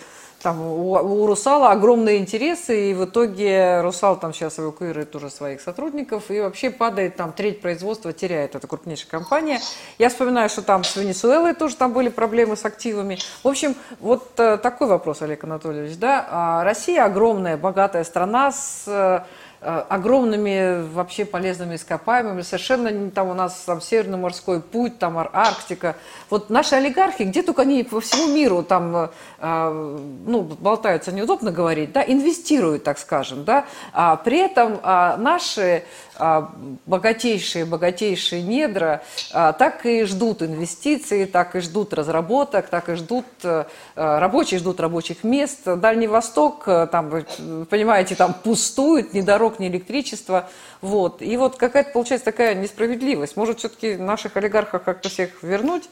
[0.48, 5.60] там у, у Русала огромные интересы, и в итоге Русал там сейчас эвакуирует уже своих
[5.60, 9.60] сотрудников, и вообще падает там треть производства, теряет эта крупнейшая компания.
[9.98, 13.18] Я вспоминаю, что там с Венесуэлой тоже там были проблемы с активами.
[13.44, 18.88] В общем, вот э, такой вопрос, Олег Анатольевич, да, а Россия огромная, богатая страна с
[18.88, 19.24] Э,
[19.68, 25.96] огромными вообще полезными ископаемыми, совершенно там у нас там Северный морской путь, там Арктика.
[26.30, 29.08] Вот наши олигархи, где только они по всему миру там, э,
[29.40, 35.84] э, ну, болтаются, неудобно говорить, да, инвестируют, так скажем, да, а при этом а, наши
[36.20, 36.52] а,
[36.86, 43.26] богатейшие, богатейшие недра а, так и ждут инвестиций, так и ждут разработок, так и ждут,
[43.44, 45.60] а, рабочие ждут рабочих мест.
[45.66, 47.24] Дальний Восток, там,
[47.70, 50.50] понимаете, там пустует, ни дорог, ни электричества.
[50.82, 51.22] Вот.
[51.22, 53.38] И вот какая-то получается такая несправедливость.
[53.38, 55.84] Может, все-таки наших олигархов как-то всех вернуть,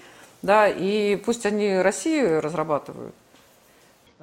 [0.42, 3.14] да, и пусть они Россию разрабатывают.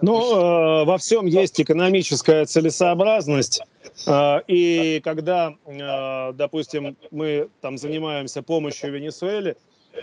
[0.00, 3.62] Ну, э, во всем есть экономическая целесообразность.
[4.06, 9.56] Э, и когда, э, допустим, мы там занимаемся помощью Венесуэле,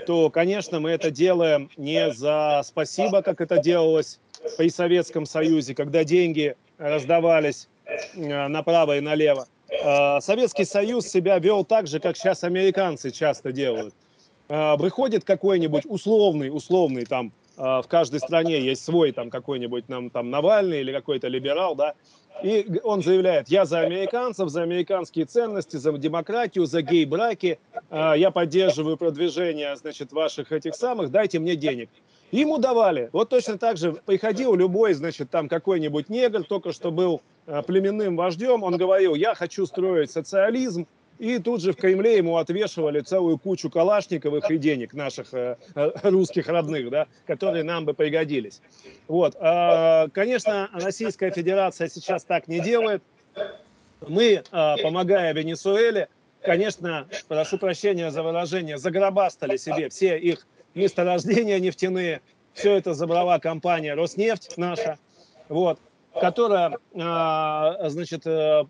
[0.06, 4.20] то, конечно, мы это делаем не за спасибо, как это делалось
[4.58, 7.68] при Советском Союзе, когда деньги раздавались
[8.14, 9.48] направо и налево.
[9.70, 13.94] Э, Советский Союз себя вел так же, как сейчас американцы часто делают.
[14.48, 20.30] Э, выходит какой-нибудь условный, условный там в каждой стране есть свой там какой-нибудь нам там
[20.30, 21.94] Навальный или какой-то либерал, да,
[22.42, 27.60] и он заявляет, я за американцев, за американские ценности, за демократию, за гей-браки,
[27.92, 31.90] я поддерживаю продвижение, значит, ваших этих самых, дайте мне денег.
[32.32, 33.10] Ему давали.
[33.12, 37.22] Вот точно так же приходил любой, значит, там какой-нибудь негр, только что был
[37.66, 40.86] племенным вождем, он говорил, я хочу строить социализм,
[41.20, 45.92] и тут же в Кремле ему отвешивали целую кучу калашниковых и денег наших э, э,
[46.04, 48.62] русских родных, да, которые нам бы пригодились.
[49.10, 49.36] Вот.
[49.40, 53.04] А, конечно, Российская Федерация сейчас так не делает.
[54.08, 56.08] Мы, а, помогая Венесуэле,
[56.42, 62.22] конечно, прошу прощения за выражение, загробастали себе все их месторождения нефтяные.
[62.54, 64.98] Все это забрала компания «Роснефть» наша.
[65.48, 65.80] Вот
[66.20, 68.66] которая, а, значит, э,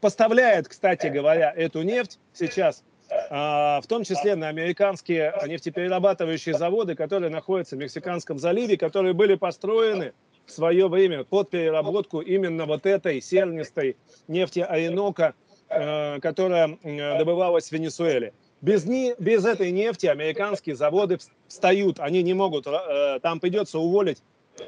[0.00, 2.82] поставляет, кстати говоря, эту нефть сейчас,
[3.30, 9.34] а, в том числе на американские нефтеперерабатывающие заводы, которые находятся в Мексиканском заливе, которые были
[9.34, 10.12] построены
[10.46, 13.96] в свое время под переработку именно вот этой сернистой
[14.28, 15.34] нефти Оренока,
[15.68, 18.32] э, которая добывалась в Венесуэле.
[18.62, 24.22] Без, не, без этой нефти американские заводы встают, они не могут, э, там придется уволить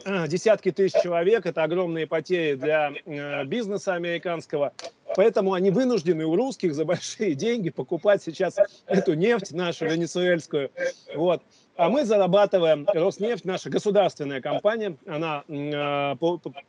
[0.04, 2.92] э, десятки тысяч человек, это огромные потери для
[3.44, 4.72] бизнеса американского.
[5.14, 10.72] Поэтому они вынуждены у русских за большие деньги покупать сейчас эту нефть нашу венесуэльскую.
[11.14, 11.42] Вот.
[11.76, 16.16] А мы зарабатываем, Роснефть, наша государственная компания, она э,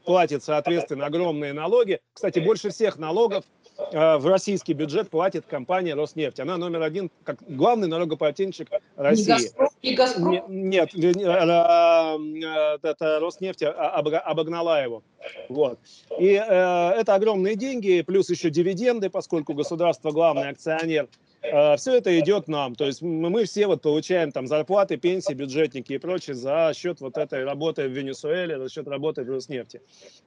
[0.03, 2.01] платит, соответственно, огромные налоги.
[2.13, 3.45] Кстати, больше всех налогов
[3.77, 6.39] э, в российский бюджет платит компания Роснефть.
[6.39, 9.51] Она номер один, как главный налогоплательщик России.
[9.81, 10.31] И Газпром?
[10.49, 15.03] Нет, нет э, э, это Роснефть обогнала его.
[15.49, 15.79] Вот.
[16.19, 21.07] И э, это огромные деньги, плюс еще дивиденды, поскольку государство главный акционер.
[21.51, 22.75] Э, все это идет нам.
[22.75, 27.17] То есть мы все вот получаем там зарплаты, пенсии, бюджетники и прочее за счет вот
[27.17, 29.81] этой работы в Венесуэле, за счет работы в Роснефти.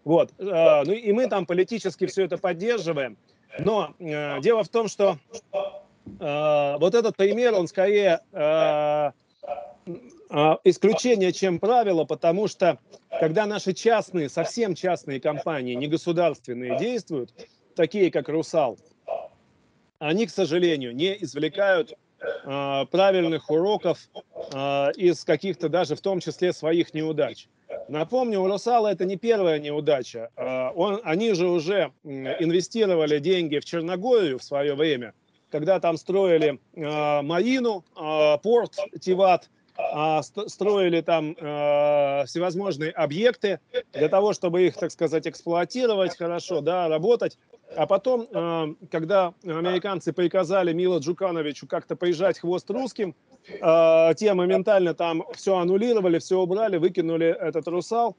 [0.05, 0.33] Вот.
[0.39, 3.17] Э, ну и мы там политически все это поддерживаем.
[3.59, 5.19] Но э, дело в том, что
[6.21, 8.23] вот этот пример, он скорее
[10.65, 12.79] исключение, чем правило, потому что
[13.21, 17.35] когда наши частные, совсем частные компании, не государственные, действуют,
[17.75, 18.79] такие как «Русал»,
[19.99, 24.09] они, к сожалению, не извлекают э, правильных уроков
[24.53, 27.49] э, из каких-то даже в том числе своих неудач.
[27.89, 30.31] Напомню, у Русала это не первая неудача.
[30.37, 35.15] Э, он, они же уже инвестировали деньги в Черногорию в свое время,
[35.51, 39.51] когда там строили э, Марину, э, порт Тиват,
[40.49, 43.61] строили там э, всевозможные объекты
[43.93, 47.39] для того, чтобы их, так сказать, эксплуатировать хорошо, да, работать.
[47.77, 53.15] А потом, э, когда американцы приказали Мила Джукановичу как-то поезжать хвост русским,
[53.49, 58.17] э, те моментально там все аннулировали, все убрали, выкинули этот «Русал»,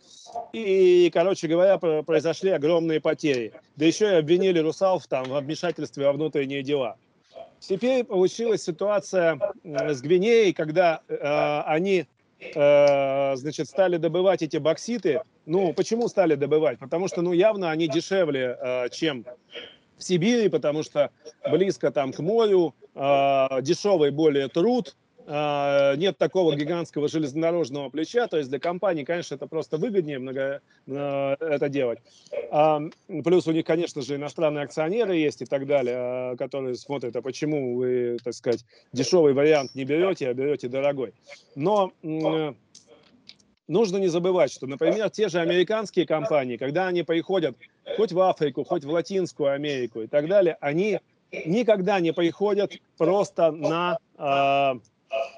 [0.54, 3.52] и, короче говоря, произошли огромные потери.
[3.76, 6.96] Да еще и обвинили «Русал» в, там, в вмешательстве во внутренние дела.
[7.60, 12.08] Теперь получилась ситуация с Гвинеей, когда э, они
[12.40, 15.22] э, значит, стали добывать эти бокситы.
[15.46, 16.80] Ну, почему стали добывать?
[16.80, 19.26] Потому что, ну, явно они дешевле, э, чем
[19.98, 21.12] в Сибири, потому что
[21.50, 24.96] близко там к морю, э, дешевый более труд,
[25.30, 31.36] нет такого гигантского железнодорожного плеча, то есть для компании, конечно, это просто выгоднее много, э,
[31.40, 32.00] это делать.
[32.50, 32.82] А,
[33.24, 37.22] плюс у них, конечно же, иностранные акционеры есть и так далее, а, которые смотрят, а
[37.22, 41.14] почему вы, так сказать, дешевый вариант не берете, а берете дорогой.
[41.56, 41.94] Но
[43.68, 47.56] нужно не забывать, что, например, те же американские компании, когда они приходят
[47.98, 51.00] хоть в Африку, хоть в Латинскую Америку и так далее, они
[51.32, 54.00] никогда не приходят просто на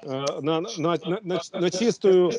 [0.04, 2.32] на, на, на, на чистую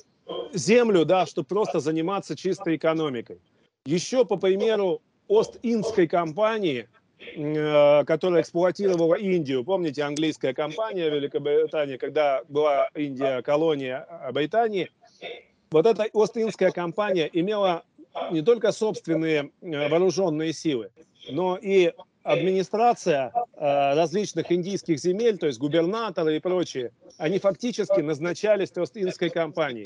[0.54, 3.40] землю, да, чтобы просто заниматься чистой экономикой.
[3.86, 6.88] Еще по примеру Ост-Индской компании,
[7.20, 9.64] э, которая эксплуатировала Индию.
[9.64, 14.90] Помните, английская компания Великобритании, когда была Индия колония Британии,
[15.72, 17.84] вот эта Ост-Индская компания имела
[18.32, 20.92] не только собственные э, вооруженные силы,
[21.30, 28.76] но и администрация э, различных индийских земель, то есть губернаторы и прочие, они фактически назначались
[28.76, 29.86] Ост-Индской компанией.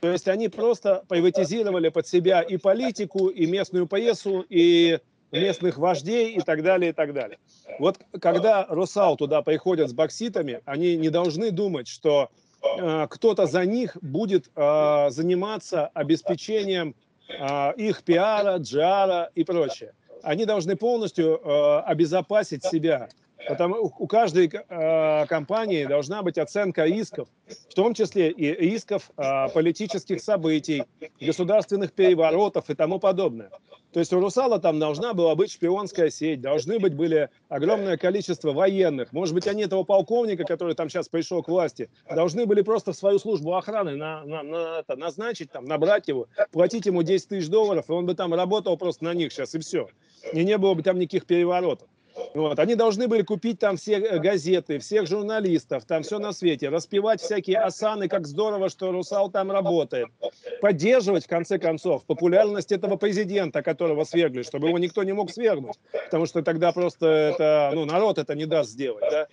[0.00, 4.98] То есть они просто приватизировали под себя и политику, и местную прессу, и
[5.30, 7.38] местных вождей и так далее, и так далее.
[7.78, 12.30] Вот когда Русал туда приходят с бокситами, они не должны думать, что
[12.62, 16.94] э, кто-то за них будет э, заниматься обеспечением
[17.28, 19.92] э, их пиара, джара и прочее
[20.24, 23.08] они должны полностью э, обезопасить себя.
[23.46, 27.28] Потому у каждой э, компании должна быть оценка рисков,
[27.68, 30.84] в том числе и рисков э, политических событий,
[31.20, 33.50] государственных переворотов и тому подобное.
[33.92, 38.52] То есть у «Русала» там должна была быть шпионская сеть, должны быть были огромное количество
[38.52, 39.12] военных.
[39.12, 42.96] Может быть, они этого полковника, который там сейчас пришел к власти, должны были просто в
[42.96, 47.48] свою службу охраны на, на, на, это, назначить, там, набрать его, платить ему 10 тысяч
[47.48, 49.88] долларов, и он бы там работал просто на них сейчас, и все
[50.32, 51.88] и не было бы там никаких переворотов.
[52.34, 52.58] Вот.
[52.58, 57.20] Они должны были купить там все э, газеты, всех журналистов, там все на свете, распевать
[57.20, 60.08] всякие осаны, как здорово, что Русал там работает.
[60.60, 65.78] Поддерживать, в конце концов, популярность этого президента, которого свергли, чтобы его никто не мог свергнуть,
[66.06, 69.04] потому что тогда просто это, ну, народ это не даст сделать.
[69.10, 69.26] Да?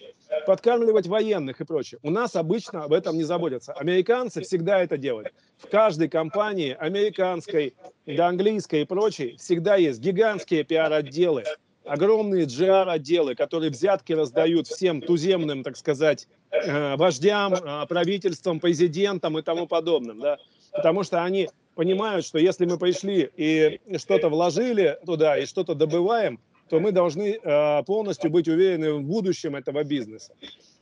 [0.46, 2.00] Подкармливать военных и прочее.
[2.04, 3.74] У нас обычно об этом не заботятся.
[3.74, 5.34] Американцы всегда это делают.
[5.58, 11.44] В каждой компании, американской, да, английской и прочей, всегда есть гигантские пиар-отделы,
[11.86, 19.42] огромные GR-отделы, которые взятки раздают всем туземным, так сказать, э, вождям, э, правительствам, президентам и
[19.42, 20.38] тому подобным, да,
[20.72, 26.40] потому что они понимают, что если мы пришли и что-то вложили туда и что-то добываем,
[26.70, 30.34] то мы должны э, полностью быть уверены в будущем этого бизнеса.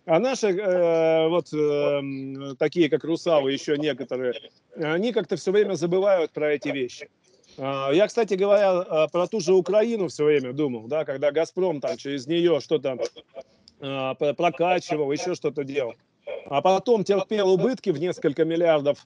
[0.05, 4.33] А наши, э, вот э, такие как Русалы, еще некоторые,
[4.75, 7.09] они как-то все время забывают про эти вещи.
[7.61, 11.81] А, я, кстати говоря, а, про ту же Украину все время думал, да, когда «Газпром»
[11.81, 12.97] там через нее что-то
[13.81, 15.95] а, прокачивал, еще что-то делал.
[16.45, 19.05] А потом терпел убытки в несколько миллиардов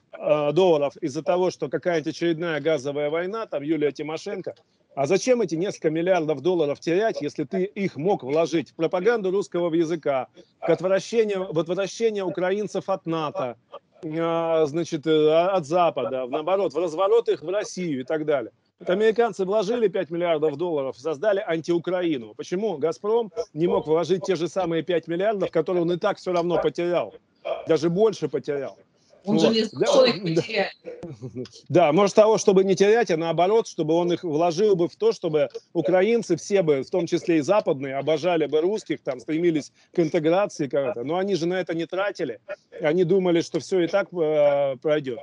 [0.52, 4.54] долларов из-за того, что какая-нибудь очередная газовая война, там Юлия Тимошенко.
[4.94, 9.74] А зачем эти несколько миллиардов долларов терять, если ты их мог вложить в пропаганду русского
[9.74, 10.28] языка,
[10.60, 13.56] к отвращению, в отвращение украинцев от НАТО,
[14.04, 18.52] значит, э, от Запада, наоборот, в разворот их в Россию и так далее.
[18.78, 22.34] Вот американцы вложили 5 миллиардов долларов, создали антиукраину.
[22.34, 26.32] Почему «Газпром» не мог вложить те же самые 5 миллиардов, которые он и так все
[26.32, 27.14] равно потерял?
[27.66, 28.76] Даже больше потерял.
[29.24, 29.46] Он вот.
[29.46, 30.72] же не знал, что их потеряет.
[31.68, 35.12] Да, может того, чтобы не терять, а наоборот, чтобы он их вложил бы в то,
[35.12, 39.98] чтобы украинцы все бы, в том числе и западные, обожали бы русских, там, стремились к
[39.98, 41.04] интеграции как-то.
[41.04, 42.40] Но они же на это не тратили.
[42.80, 45.20] Они думали, что все и так э, пройдет.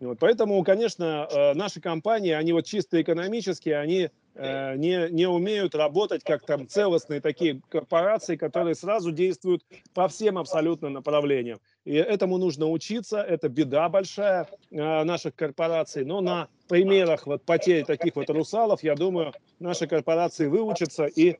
[0.00, 6.22] Вот, поэтому, конечно, э, наши компании, они вот чисто экономические, они не, не умеют работать
[6.24, 9.64] как там целостные такие корпорации, которые сразу действуют
[9.94, 11.60] по всем абсолютно направлениям.
[11.84, 17.84] И этому нужно учиться, это беда большая э, наших корпораций, но на примерах вот потерь
[17.84, 21.38] таких вот русалов, я думаю, наши корпорации выучатся и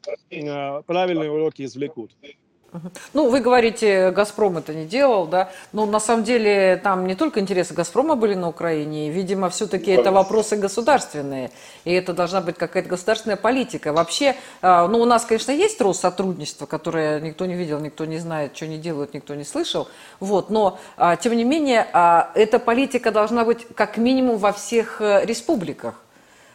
[0.87, 2.12] правильные уроки извлекут.
[3.14, 7.40] Ну, вы говорите, «Газпром» это не делал, да, но на самом деле там не только
[7.40, 11.50] интересы «Газпрома» были на Украине, видимо, все-таки это вопросы государственные,
[11.85, 13.92] и это должна быть какая-то государственная политика.
[13.92, 18.18] Вообще, а, ну, у нас, конечно, есть рост сотрудничества, которое никто не видел, никто не
[18.18, 19.88] знает, что они делают, никто не слышал,
[20.21, 25.00] вот, но, а, тем не менее, а, эта политика должна быть как минимум во всех
[25.00, 25.94] э, республиках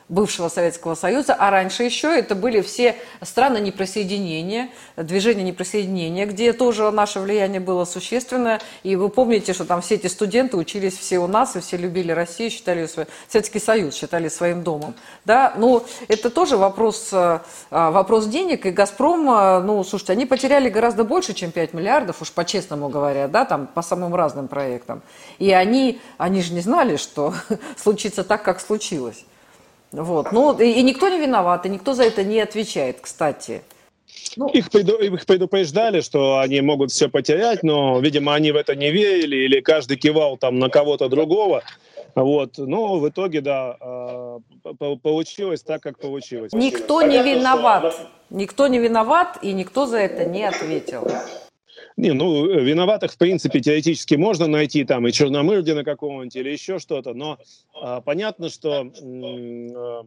[0.08, 6.92] бывшего Советского Союза, а раньше еще это были все страны неприсоединения, движения неприсоединения, где тоже
[6.92, 8.62] наше влияние было существенное.
[8.84, 12.12] И вы помните, что там все эти студенты учились все у нас, и все любили
[12.12, 14.94] Россию, считали свой, Советский Союз считали своим домом.
[15.26, 15.54] Да?
[15.58, 17.40] Ну, это тоже вопрос, э,
[17.72, 22.32] вопрос денег, и «Газпром», э, ну, слушайте, они потеряли гораздо больше, чем 5 миллиардов, уж
[22.32, 25.02] по-честному говоря, да, там, по самым разным проектам.
[25.40, 27.34] И они, они же не знали, что
[27.76, 29.26] случится так, как случилось.
[29.96, 30.32] Вот.
[30.32, 33.62] Ну, и, и никто не виноват, и никто за это не отвечает, кстати.
[34.38, 38.76] Ну, их, преду, их предупреждали, что они могут все потерять, но, видимо, они в это
[38.76, 41.64] не верили, или каждый кивал там на кого-то другого.
[42.16, 42.58] Вот.
[42.58, 44.40] Но в итоге, да, а,
[45.02, 46.54] получилось так, как получилось.
[46.54, 47.96] Никто не виноват.
[48.30, 51.08] Никто не виноват, и никто за это не ответил.
[51.98, 57.14] Не, ну, виноватых, в принципе, теоретически можно найти, там, и Черномырдина какого-нибудь, или еще что-то,
[57.14, 57.38] но
[57.74, 60.06] а, понятно, что а,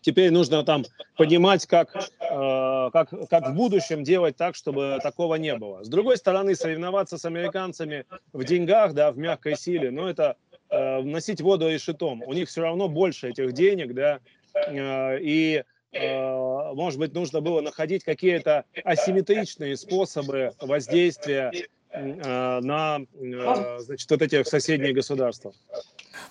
[0.00, 0.86] теперь нужно там
[1.18, 5.84] понимать, как, а, как, как в будущем делать так, чтобы такого не было.
[5.84, 10.36] С другой стороны, соревноваться с американцами в деньгах, да, в мягкой силе, ну, это
[10.70, 12.22] а, вносить воду шитом.
[12.22, 14.20] У них все равно больше этих денег, да,
[14.54, 21.50] а, и Э, может быть, нужно было находить какие-то асимметричные способы воздействия
[21.90, 25.52] э, на э, значит, вот эти соседние государства.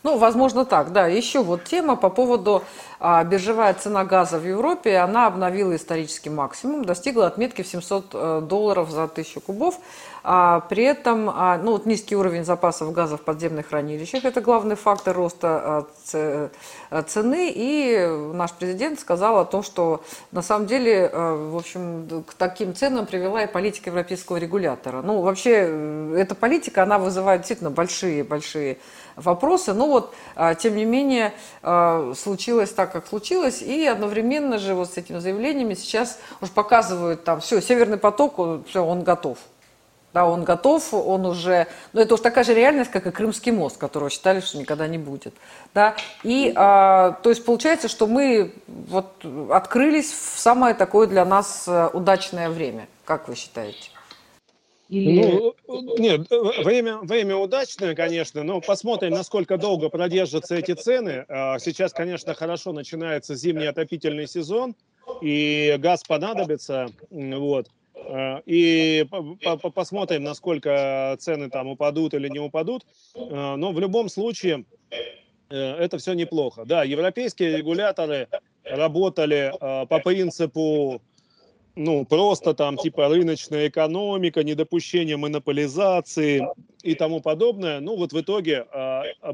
[0.03, 1.07] Ну, возможно, так, да.
[1.07, 2.63] Еще вот тема по поводу
[2.99, 4.97] а, биржевая цена газа в Европе.
[4.97, 9.79] Она обновила исторический максимум, достигла отметки в 700 долларов за тысячу кубов.
[10.27, 14.75] А при этом а, ну, вот низкий уровень запасов газа в подземных хранилищах– это главный
[14.75, 16.49] фактор роста а,
[16.89, 17.53] а, цены.
[17.53, 23.05] И наш президент сказал о том, что на самом деле, в общем, к таким ценам
[23.05, 25.03] привела и политика европейского регулятора.
[25.03, 28.79] Ну, вообще, э, эта политика, она вызывает действительно большие-большие
[29.16, 29.74] вопросы.
[29.74, 30.13] Но вот,
[30.59, 31.34] тем не менее,
[32.16, 33.61] случилось так, как случилось.
[33.61, 38.84] И одновременно же вот с этими заявлениями сейчас уже показывают там, все, Северный поток, все,
[38.84, 39.38] он готов.
[40.16, 41.68] Да, он готов, он уже...
[41.91, 44.97] Ну, это уж такая же реальность, как и Крымский мост, которого считали, что никогда не
[44.97, 45.34] будет.
[45.74, 45.97] Да?
[46.24, 51.89] И, а, то есть, получается, что мы вот открылись в самое такое для нас э,
[51.91, 52.88] удачное время.
[53.03, 53.89] Как вы считаете?
[54.89, 55.53] Или...
[55.67, 56.27] Ну, нет,
[56.63, 61.25] время, время удачное, конечно, но посмотрим, насколько долго продержатся эти цены.
[61.27, 64.75] А, сейчас, конечно, хорошо начинается зимний отопительный сезон,
[65.21, 66.88] и газ понадобится.
[67.09, 67.67] Вот.
[67.95, 69.07] Э, и
[69.73, 72.86] посмотрим, насколько цены там упадут или не упадут.
[73.15, 74.65] Э, но в любом случае
[75.49, 76.65] э, это все неплохо.
[76.65, 78.27] Да, европейские регуляторы
[78.63, 81.01] работали по принципу
[81.76, 86.47] ну, просто там типа рыночная экономика, недопущение монополизации
[86.82, 87.80] и тому подобное.
[87.80, 88.65] Ну, вот в итоге,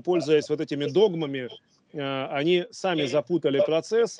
[0.03, 1.49] пользуясь вот этими догмами,
[1.93, 4.19] Э, они сами запутали процесс,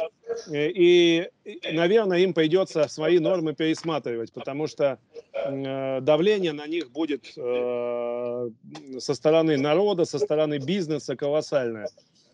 [0.51, 1.29] и,
[1.71, 4.99] наверное, им придется свои нормы пересматривать, потому что
[5.33, 11.89] давление на них будет со стороны народа, со стороны бизнеса колоссальное.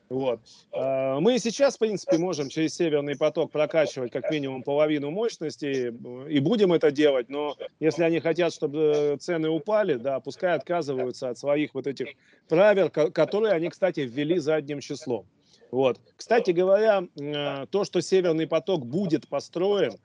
[0.09, 0.39] Вот.
[0.71, 5.93] Мы и сейчас, в принципе, можем через Северный поток прокачивать как минимум половину мощности,
[6.29, 11.37] и будем это делать, но если они хотят, чтобы цены упали, да, пускай отказываются от
[11.37, 12.07] своих вот этих
[12.47, 15.25] правил, которые они, кстати, ввели задним числом.
[15.71, 15.99] Вот.
[16.15, 19.97] Кстати говоря, э, то, что Северный поток будет построен,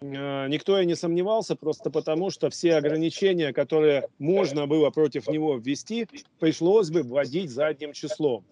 [0.00, 5.56] э, никто и не сомневался, просто потому что все ограничения, которые можно было против него
[5.56, 8.44] ввести, пришлось бы вводить задним числом.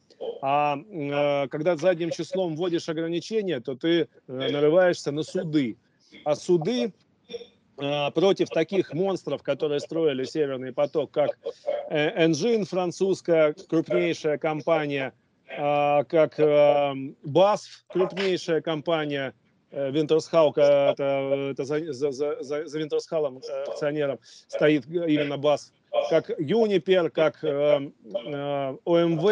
[0.43, 5.77] А э, когда задним числом вводишь ограничения, то ты нарываешься на суды.
[6.25, 6.93] А суды
[7.77, 11.39] против таких монстров, которые строили Северный поток, как
[11.91, 15.15] Engine, французская крупнейшая компания,
[15.59, 19.35] а, как BASF, э, крупнейшая компания,
[19.73, 24.19] Винтерсхау, э, это, это за, за, за, за Винтерсхалом э, акционером
[24.49, 25.71] стоит именно BASF,
[26.09, 29.25] как Юнипер, как э, э, ОМВ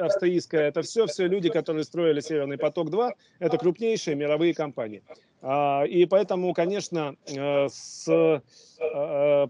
[0.00, 5.02] австрийская, это все, все люди, которые строили Северный поток-2, это крупнейшие мировые компании.
[5.40, 8.42] А, и поэтому, конечно, э, с,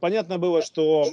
[0.01, 1.05] понятно было, что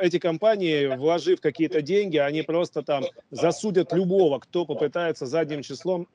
[0.00, 6.08] эти компании, вложив какие-то деньги, они просто там засудят любого, кто попытается задним числом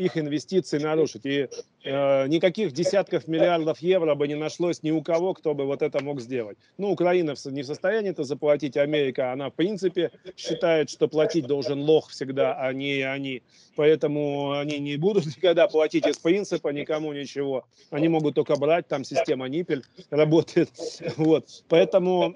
[0.00, 1.26] их инвестиции нарушить.
[1.26, 1.48] И
[1.84, 6.02] э, никаких десятков миллиардов евро бы не нашлось ни у кого, кто бы вот это
[6.02, 6.58] мог сделать.
[6.78, 11.80] Ну, Украина не в состоянии это заплатить, Америка, она в принципе считает, что платить должен
[11.80, 13.42] лох всегда, а не они.
[13.76, 17.64] Поэтому они не будут никогда платить из принципа никому ничего.
[17.90, 20.70] Они могут только брать, там система Ниппель работает.
[21.16, 21.46] Вот.
[21.68, 22.32] Поэтому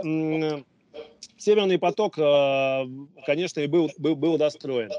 [1.36, 2.84] Северный поток, э,
[3.26, 4.90] конечно, и был, был, был достроен.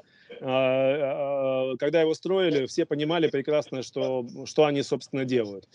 [0.41, 5.67] А, а, когда его строили, все понимали прекрасно, что, что они, собственно, делают.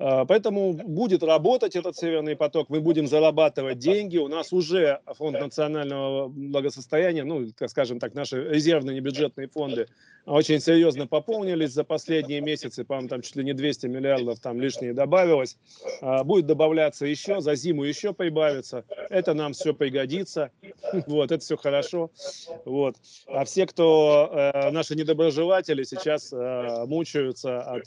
[0.00, 4.16] А, поэтому будет работать этот Северный поток, мы будем зарабатывать деньги.
[4.16, 9.88] У нас уже фонд национального благосостояния, ну, скажем так, наши резервные небюджетные фонды
[10.24, 14.94] очень серьезно пополнились за последние месяцы, по-моему, там чуть ли не 200 миллиардов там лишнее
[14.94, 15.58] добавилось.
[16.24, 18.84] Будет добавляться еще, за зиму еще прибавится.
[19.10, 20.50] Это нам все пригодится.
[21.06, 22.10] Вот, это все хорошо.
[22.64, 22.96] Вот.
[23.26, 27.84] А все, кто э, наши недоброжелатели, сейчас э, мучаются от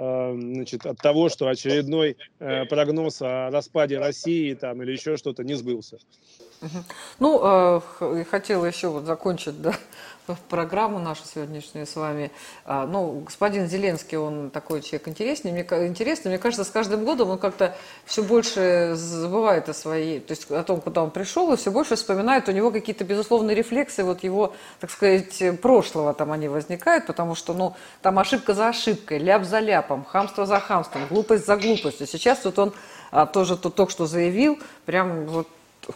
[0.00, 5.44] Э, значит, от того, что очередной э, прогноз о распаде России там, или еще что-то
[5.44, 5.98] не сбылся.
[7.20, 9.74] Ну, э, хотела еще вот закончить да,
[10.48, 12.30] программу нашу сегодняшнюю с вами.
[12.64, 15.52] А, ну, господин Зеленский, он такой человек интересный.
[15.52, 16.30] Мне, интересный.
[16.30, 20.62] Мне кажется, с каждым годом он как-то все больше забывает о своей, то есть о
[20.64, 22.48] том, куда он пришел, и все больше вспоминает.
[22.48, 27.54] У него какие-то безусловные рефлексы, вот его, так сказать, прошлого там они возникают, потому что,
[27.54, 32.06] ну, там ошибка за ошибкой, ляп за ляпом, хамство за хамством, глупость за глупостью.
[32.06, 32.72] Сейчас вот он
[33.10, 35.48] а, тоже тут только что заявил, прям вот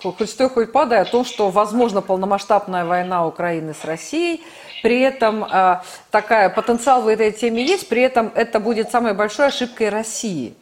[0.02, 4.42] хоть стой, хоть падай, о том, что возможно полномасштабная война Украины с Россией.
[4.82, 5.80] При этом э,
[6.10, 10.54] такая потенциал в этой теме есть, при этом это будет самой большой ошибкой России,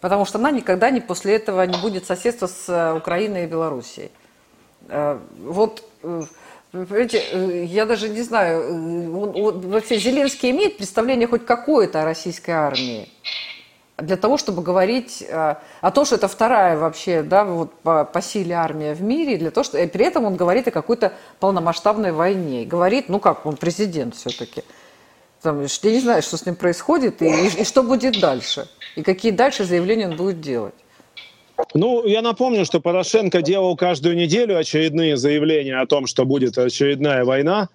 [0.00, 4.10] потому что она никогда не после этого не будет соседства с э, Украиной и Белоруссией.
[4.88, 6.22] Э, вот э,
[6.74, 12.04] Понимаете, э, я даже не знаю, он, он, вообще Зеленский имеет представление хоть какое-то о
[12.04, 13.08] российской армии?
[13.98, 18.20] Для того, чтобы говорить э, о том, что это вторая вообще, да, вот по, по
[18.20, 22.12] силе армия в мире, для того, что и при этом он говорит о какой-то полномасштабной
[22.12, 22.64] войне.
[22.64, 24.64] Говорит, ну как, он президент все-таки.
[25.42, 28.66] Там, я не знаю, что с ним происходит и, и, и что будет дальше.
[28.96, 30.74] И какие дальше заявления он будет делать.
[31.72, 37.24] Ну, я напомню, что Порошенко делал каждую неделю очередные заявления о том, что будет очередная
[37.24, 37.68] война.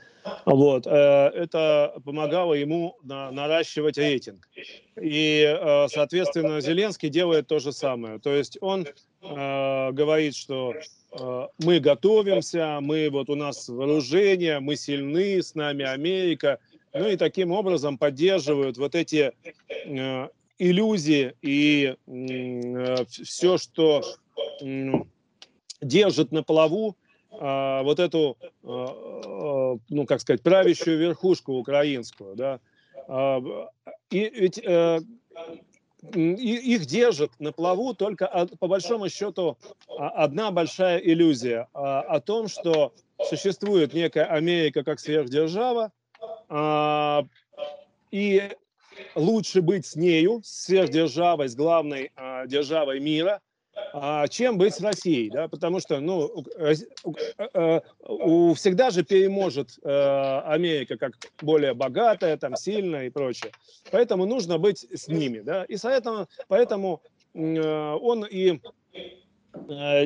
[0.45, 0.87] Вот.
[0.87, 4.47] Э, это помогало ему на, наращивать рейтинг.
[4.99, 8.19] И, э, соответственно, Зеленский делает то же самое.
[8.19, 8.85] То есть он
[9.21, 10.73] э, говорит, что
[11.11, 16.59] э, мы готовимся, мы вот у нас вооружение, мы сильны, с нами Америка.
[16.93, 19.31] Ну и таким образом поддерживают вот эти
[19.85, 20.27] э,
[20.57, 24.03] иллюзии и э, все, что
[24.61, 24.91] э,
[25.81, 26.97] держит на плаву
[27.39, 32.59] э, вот эту, э, э, ну как сказать, правящую верхушку украинскую, да,
[33.07, 33.41] а,
[34.11, 34.99] и ведь э,
[36.13, 39.57] их держит на плаву только, по большому счету,
[39.97, 42.93] одна большая иллюзия о том, что
[43.27, 45.91] существует некая Америка как сверхдержава,
[46.49, 47.25] а,
[48.11, 48.49] и
[49.15, 53.41] лучше быть с нею, с сверхдержавой, с главной а, державой мира, а
[54.29, 56.73] чем быть с Россией, да, потому что, ну, э,
[57.53, 63.51] э, у, всегда же переможет э, Америка как более богатая, там, сильная и прочее.
[63.91, 67.01] Поэтому нужно быть с ними, да, и поэтому, поэтому
[67.33, 68.59] он и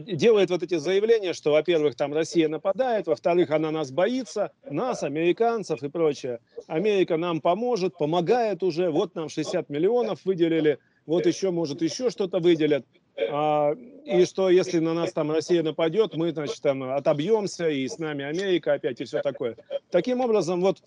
[0.02, 5.84] делает вот эти заявления, что, во-первых, там Россия нападает, во-вторых, она нас боится, нас, американцев
[5.84, 6.40] и прочее.
[6.68, 12.40] Америка нам поможет, помогает уже, вот нам 60 миллионов выделили, вот еще, может, еще что-то
[12.40, 12.86] выделят.
[13.30, 17.99] А, и что если на нас там Россия нападет, мы, значит, там отобьемся, и с
[17.99, 19.55] нами Америка опять, и все такое.
[19.91, 20.80] Таким образом, вот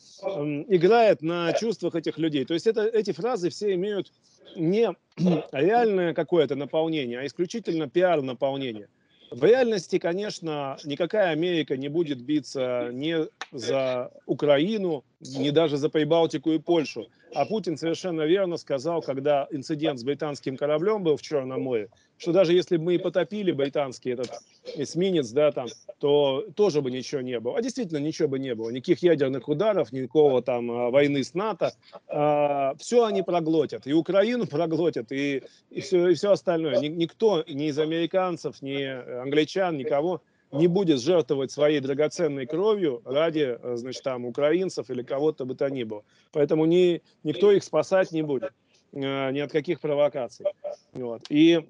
[0.69, 2.45] играет на чувствах этих людей.
[2.45, 4.13] То есть это, эти фразы все имеют
[4.57, 4.93] не
[5.53, 8.89] реальное какое-то наполнение, а исключительно пиар-наполнение.
[9.31, 16.53] В реальности, конечно, никакая Америка не будет биться ни за Украину, ни даже за Прибалтику
[16.53, 17.09] и Польшу.
[17.37, 22.33] А Путин совершенно верно сказал, когда инцидент с британским кораблем был в Черном море, что
[22.33, 24.31] даже если бы мы и потопили британский этот
[24.75, 25.67] эсминец, да, там,
[25.99, 27.59] то тоже бы ничего не было.
[27.59, 28.71] А действительно ничего бы не было.
[28.71, 31.75] Никаких ядерных ударов, никакого там а, войны с НАТО.
[32.09, 33.87] А, все они проглотят.
[33.87, 36.81] И Украину проглотят, и, и, все, и все остальное.
[36.81, 38.83] Никто, ни из американцев, ни
[39.21, 40.23] англичан, никого
[40.57, 45.85] не будет жертвовать своей драгоценной кровью ради, значит, там, украинцев или кого-то бы то ни
[45.85, 46.05] было.
[46.33, 48.53] Поэтому ни, никто их спасать не будет
[48.95, 50.47] а, ни от каких провокаций.
[50.93, 51.23] Вот.
[51.29, 51.67] И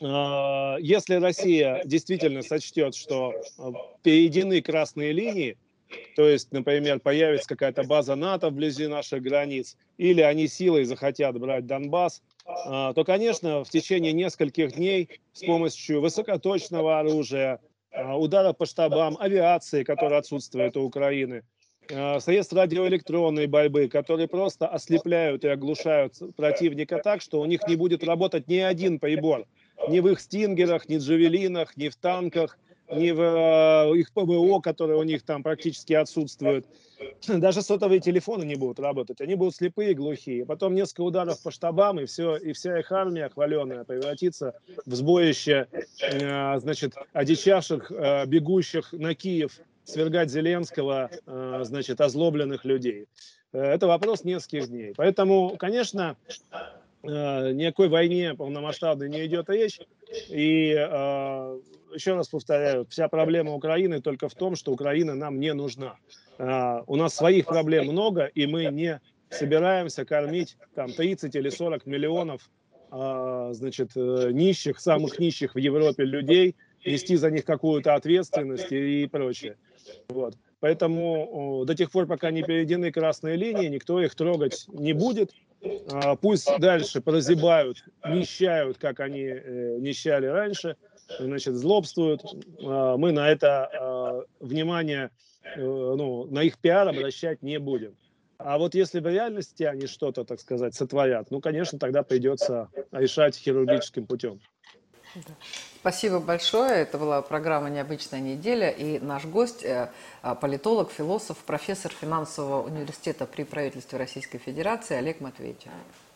[0.00, 3.34] если Россия действительно сочтет, что
[4.02, 5.58] перейдены красные линии,
[6.14, 11.66] то есть, например, появится какая-то база НАТО вблизи наших границ, или они силой захотят брать
[11.66, 17.60] Донбасс, то, конечно, в течение нескольких дней с помощью высокоточного оружия,
[17.90, 21.42] а, удара по штабам, авиации, которая отсутствует у Украины,
[21.92, 27.76] а, средств радиоэлектронной борьбы, которые просто ослепляют и оглушают противника так, что у них не
[27.76, 29.46] будет работать ни один прибор,
[29.88, 32.58] ни в их стингерах, ни в джавелинах, ни в танках,
[32.90, 36.66] ни в э, их ПВО, которые у них там практически отсутствуют.
[37.28, 40.46] Даже сотовые телефоны не будут работать, они будут слепые, глухие.
[40.46, 44.54] Потом несколько ударов по штабам, и все, и вся их армия хваленая превратится
[44.86, 45.68] в сбоище,
[46.02, 51.10] э, значит, одичавших, э, бегущих на Киев свергать Зеленского,
[51.62, 53.06] значит, озлобленных людей.
[53.52, 54.92] Это вопрос нескольких дней.
[54.94, 56.18] Поэтому, конечно,
[57.02, 59.80] никакой войне полномасштабной не идет речь.
[60.28, 60.74] И
[61.94, 65.96] еще раз повторяю, вся проблема Украины только в том, что Украина нам не нужна.
[66.38, 69.00] А, у нас своих проблем много, и мы не
[69.30, 72.50] собираемся кормить там 30 или 40 миллионов
[72.90, 79.06] а, значит, э, нищих, самых нищих в Европе людей, нести за них какую-то ответственность и
[79.06, 79.56] прочее.
[80.08, 80.34] Вот.
[80.60, 85.32] Поэтому до тех пор, пока не переведены красные линии, никто их трогать не будет.
[85.90, 90.76] А, пусть дальше прозябают, нищают, как они э, нищали раньше–
[91.18, 92.22] значит, злобствуют.
[92.62, 95.10] А, мы на это а, внимание,
[95.56, 97.96] э, ну, на их пиар обращать не будем.
[98.38, 103.36] А вот если в реальности они что-то, так сказать, сотворят, ну, конечно, тогда придется решать
[103.36, 104.40] хирургическим путем.
[105.80, 106.82] Спасибо большое.
[106.82, 108.70] Это была программа «Необычная неделя».
[108.70, 109.90] И наш гость э,–
[110.40, 115.62] политолог, философ, профессор финансового университета при правительстве Российской Федерации Олег Матвеевич.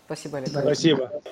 [0.07, 0.51] Спасибо, Олег.
[0.51, 1.23] Спасибо.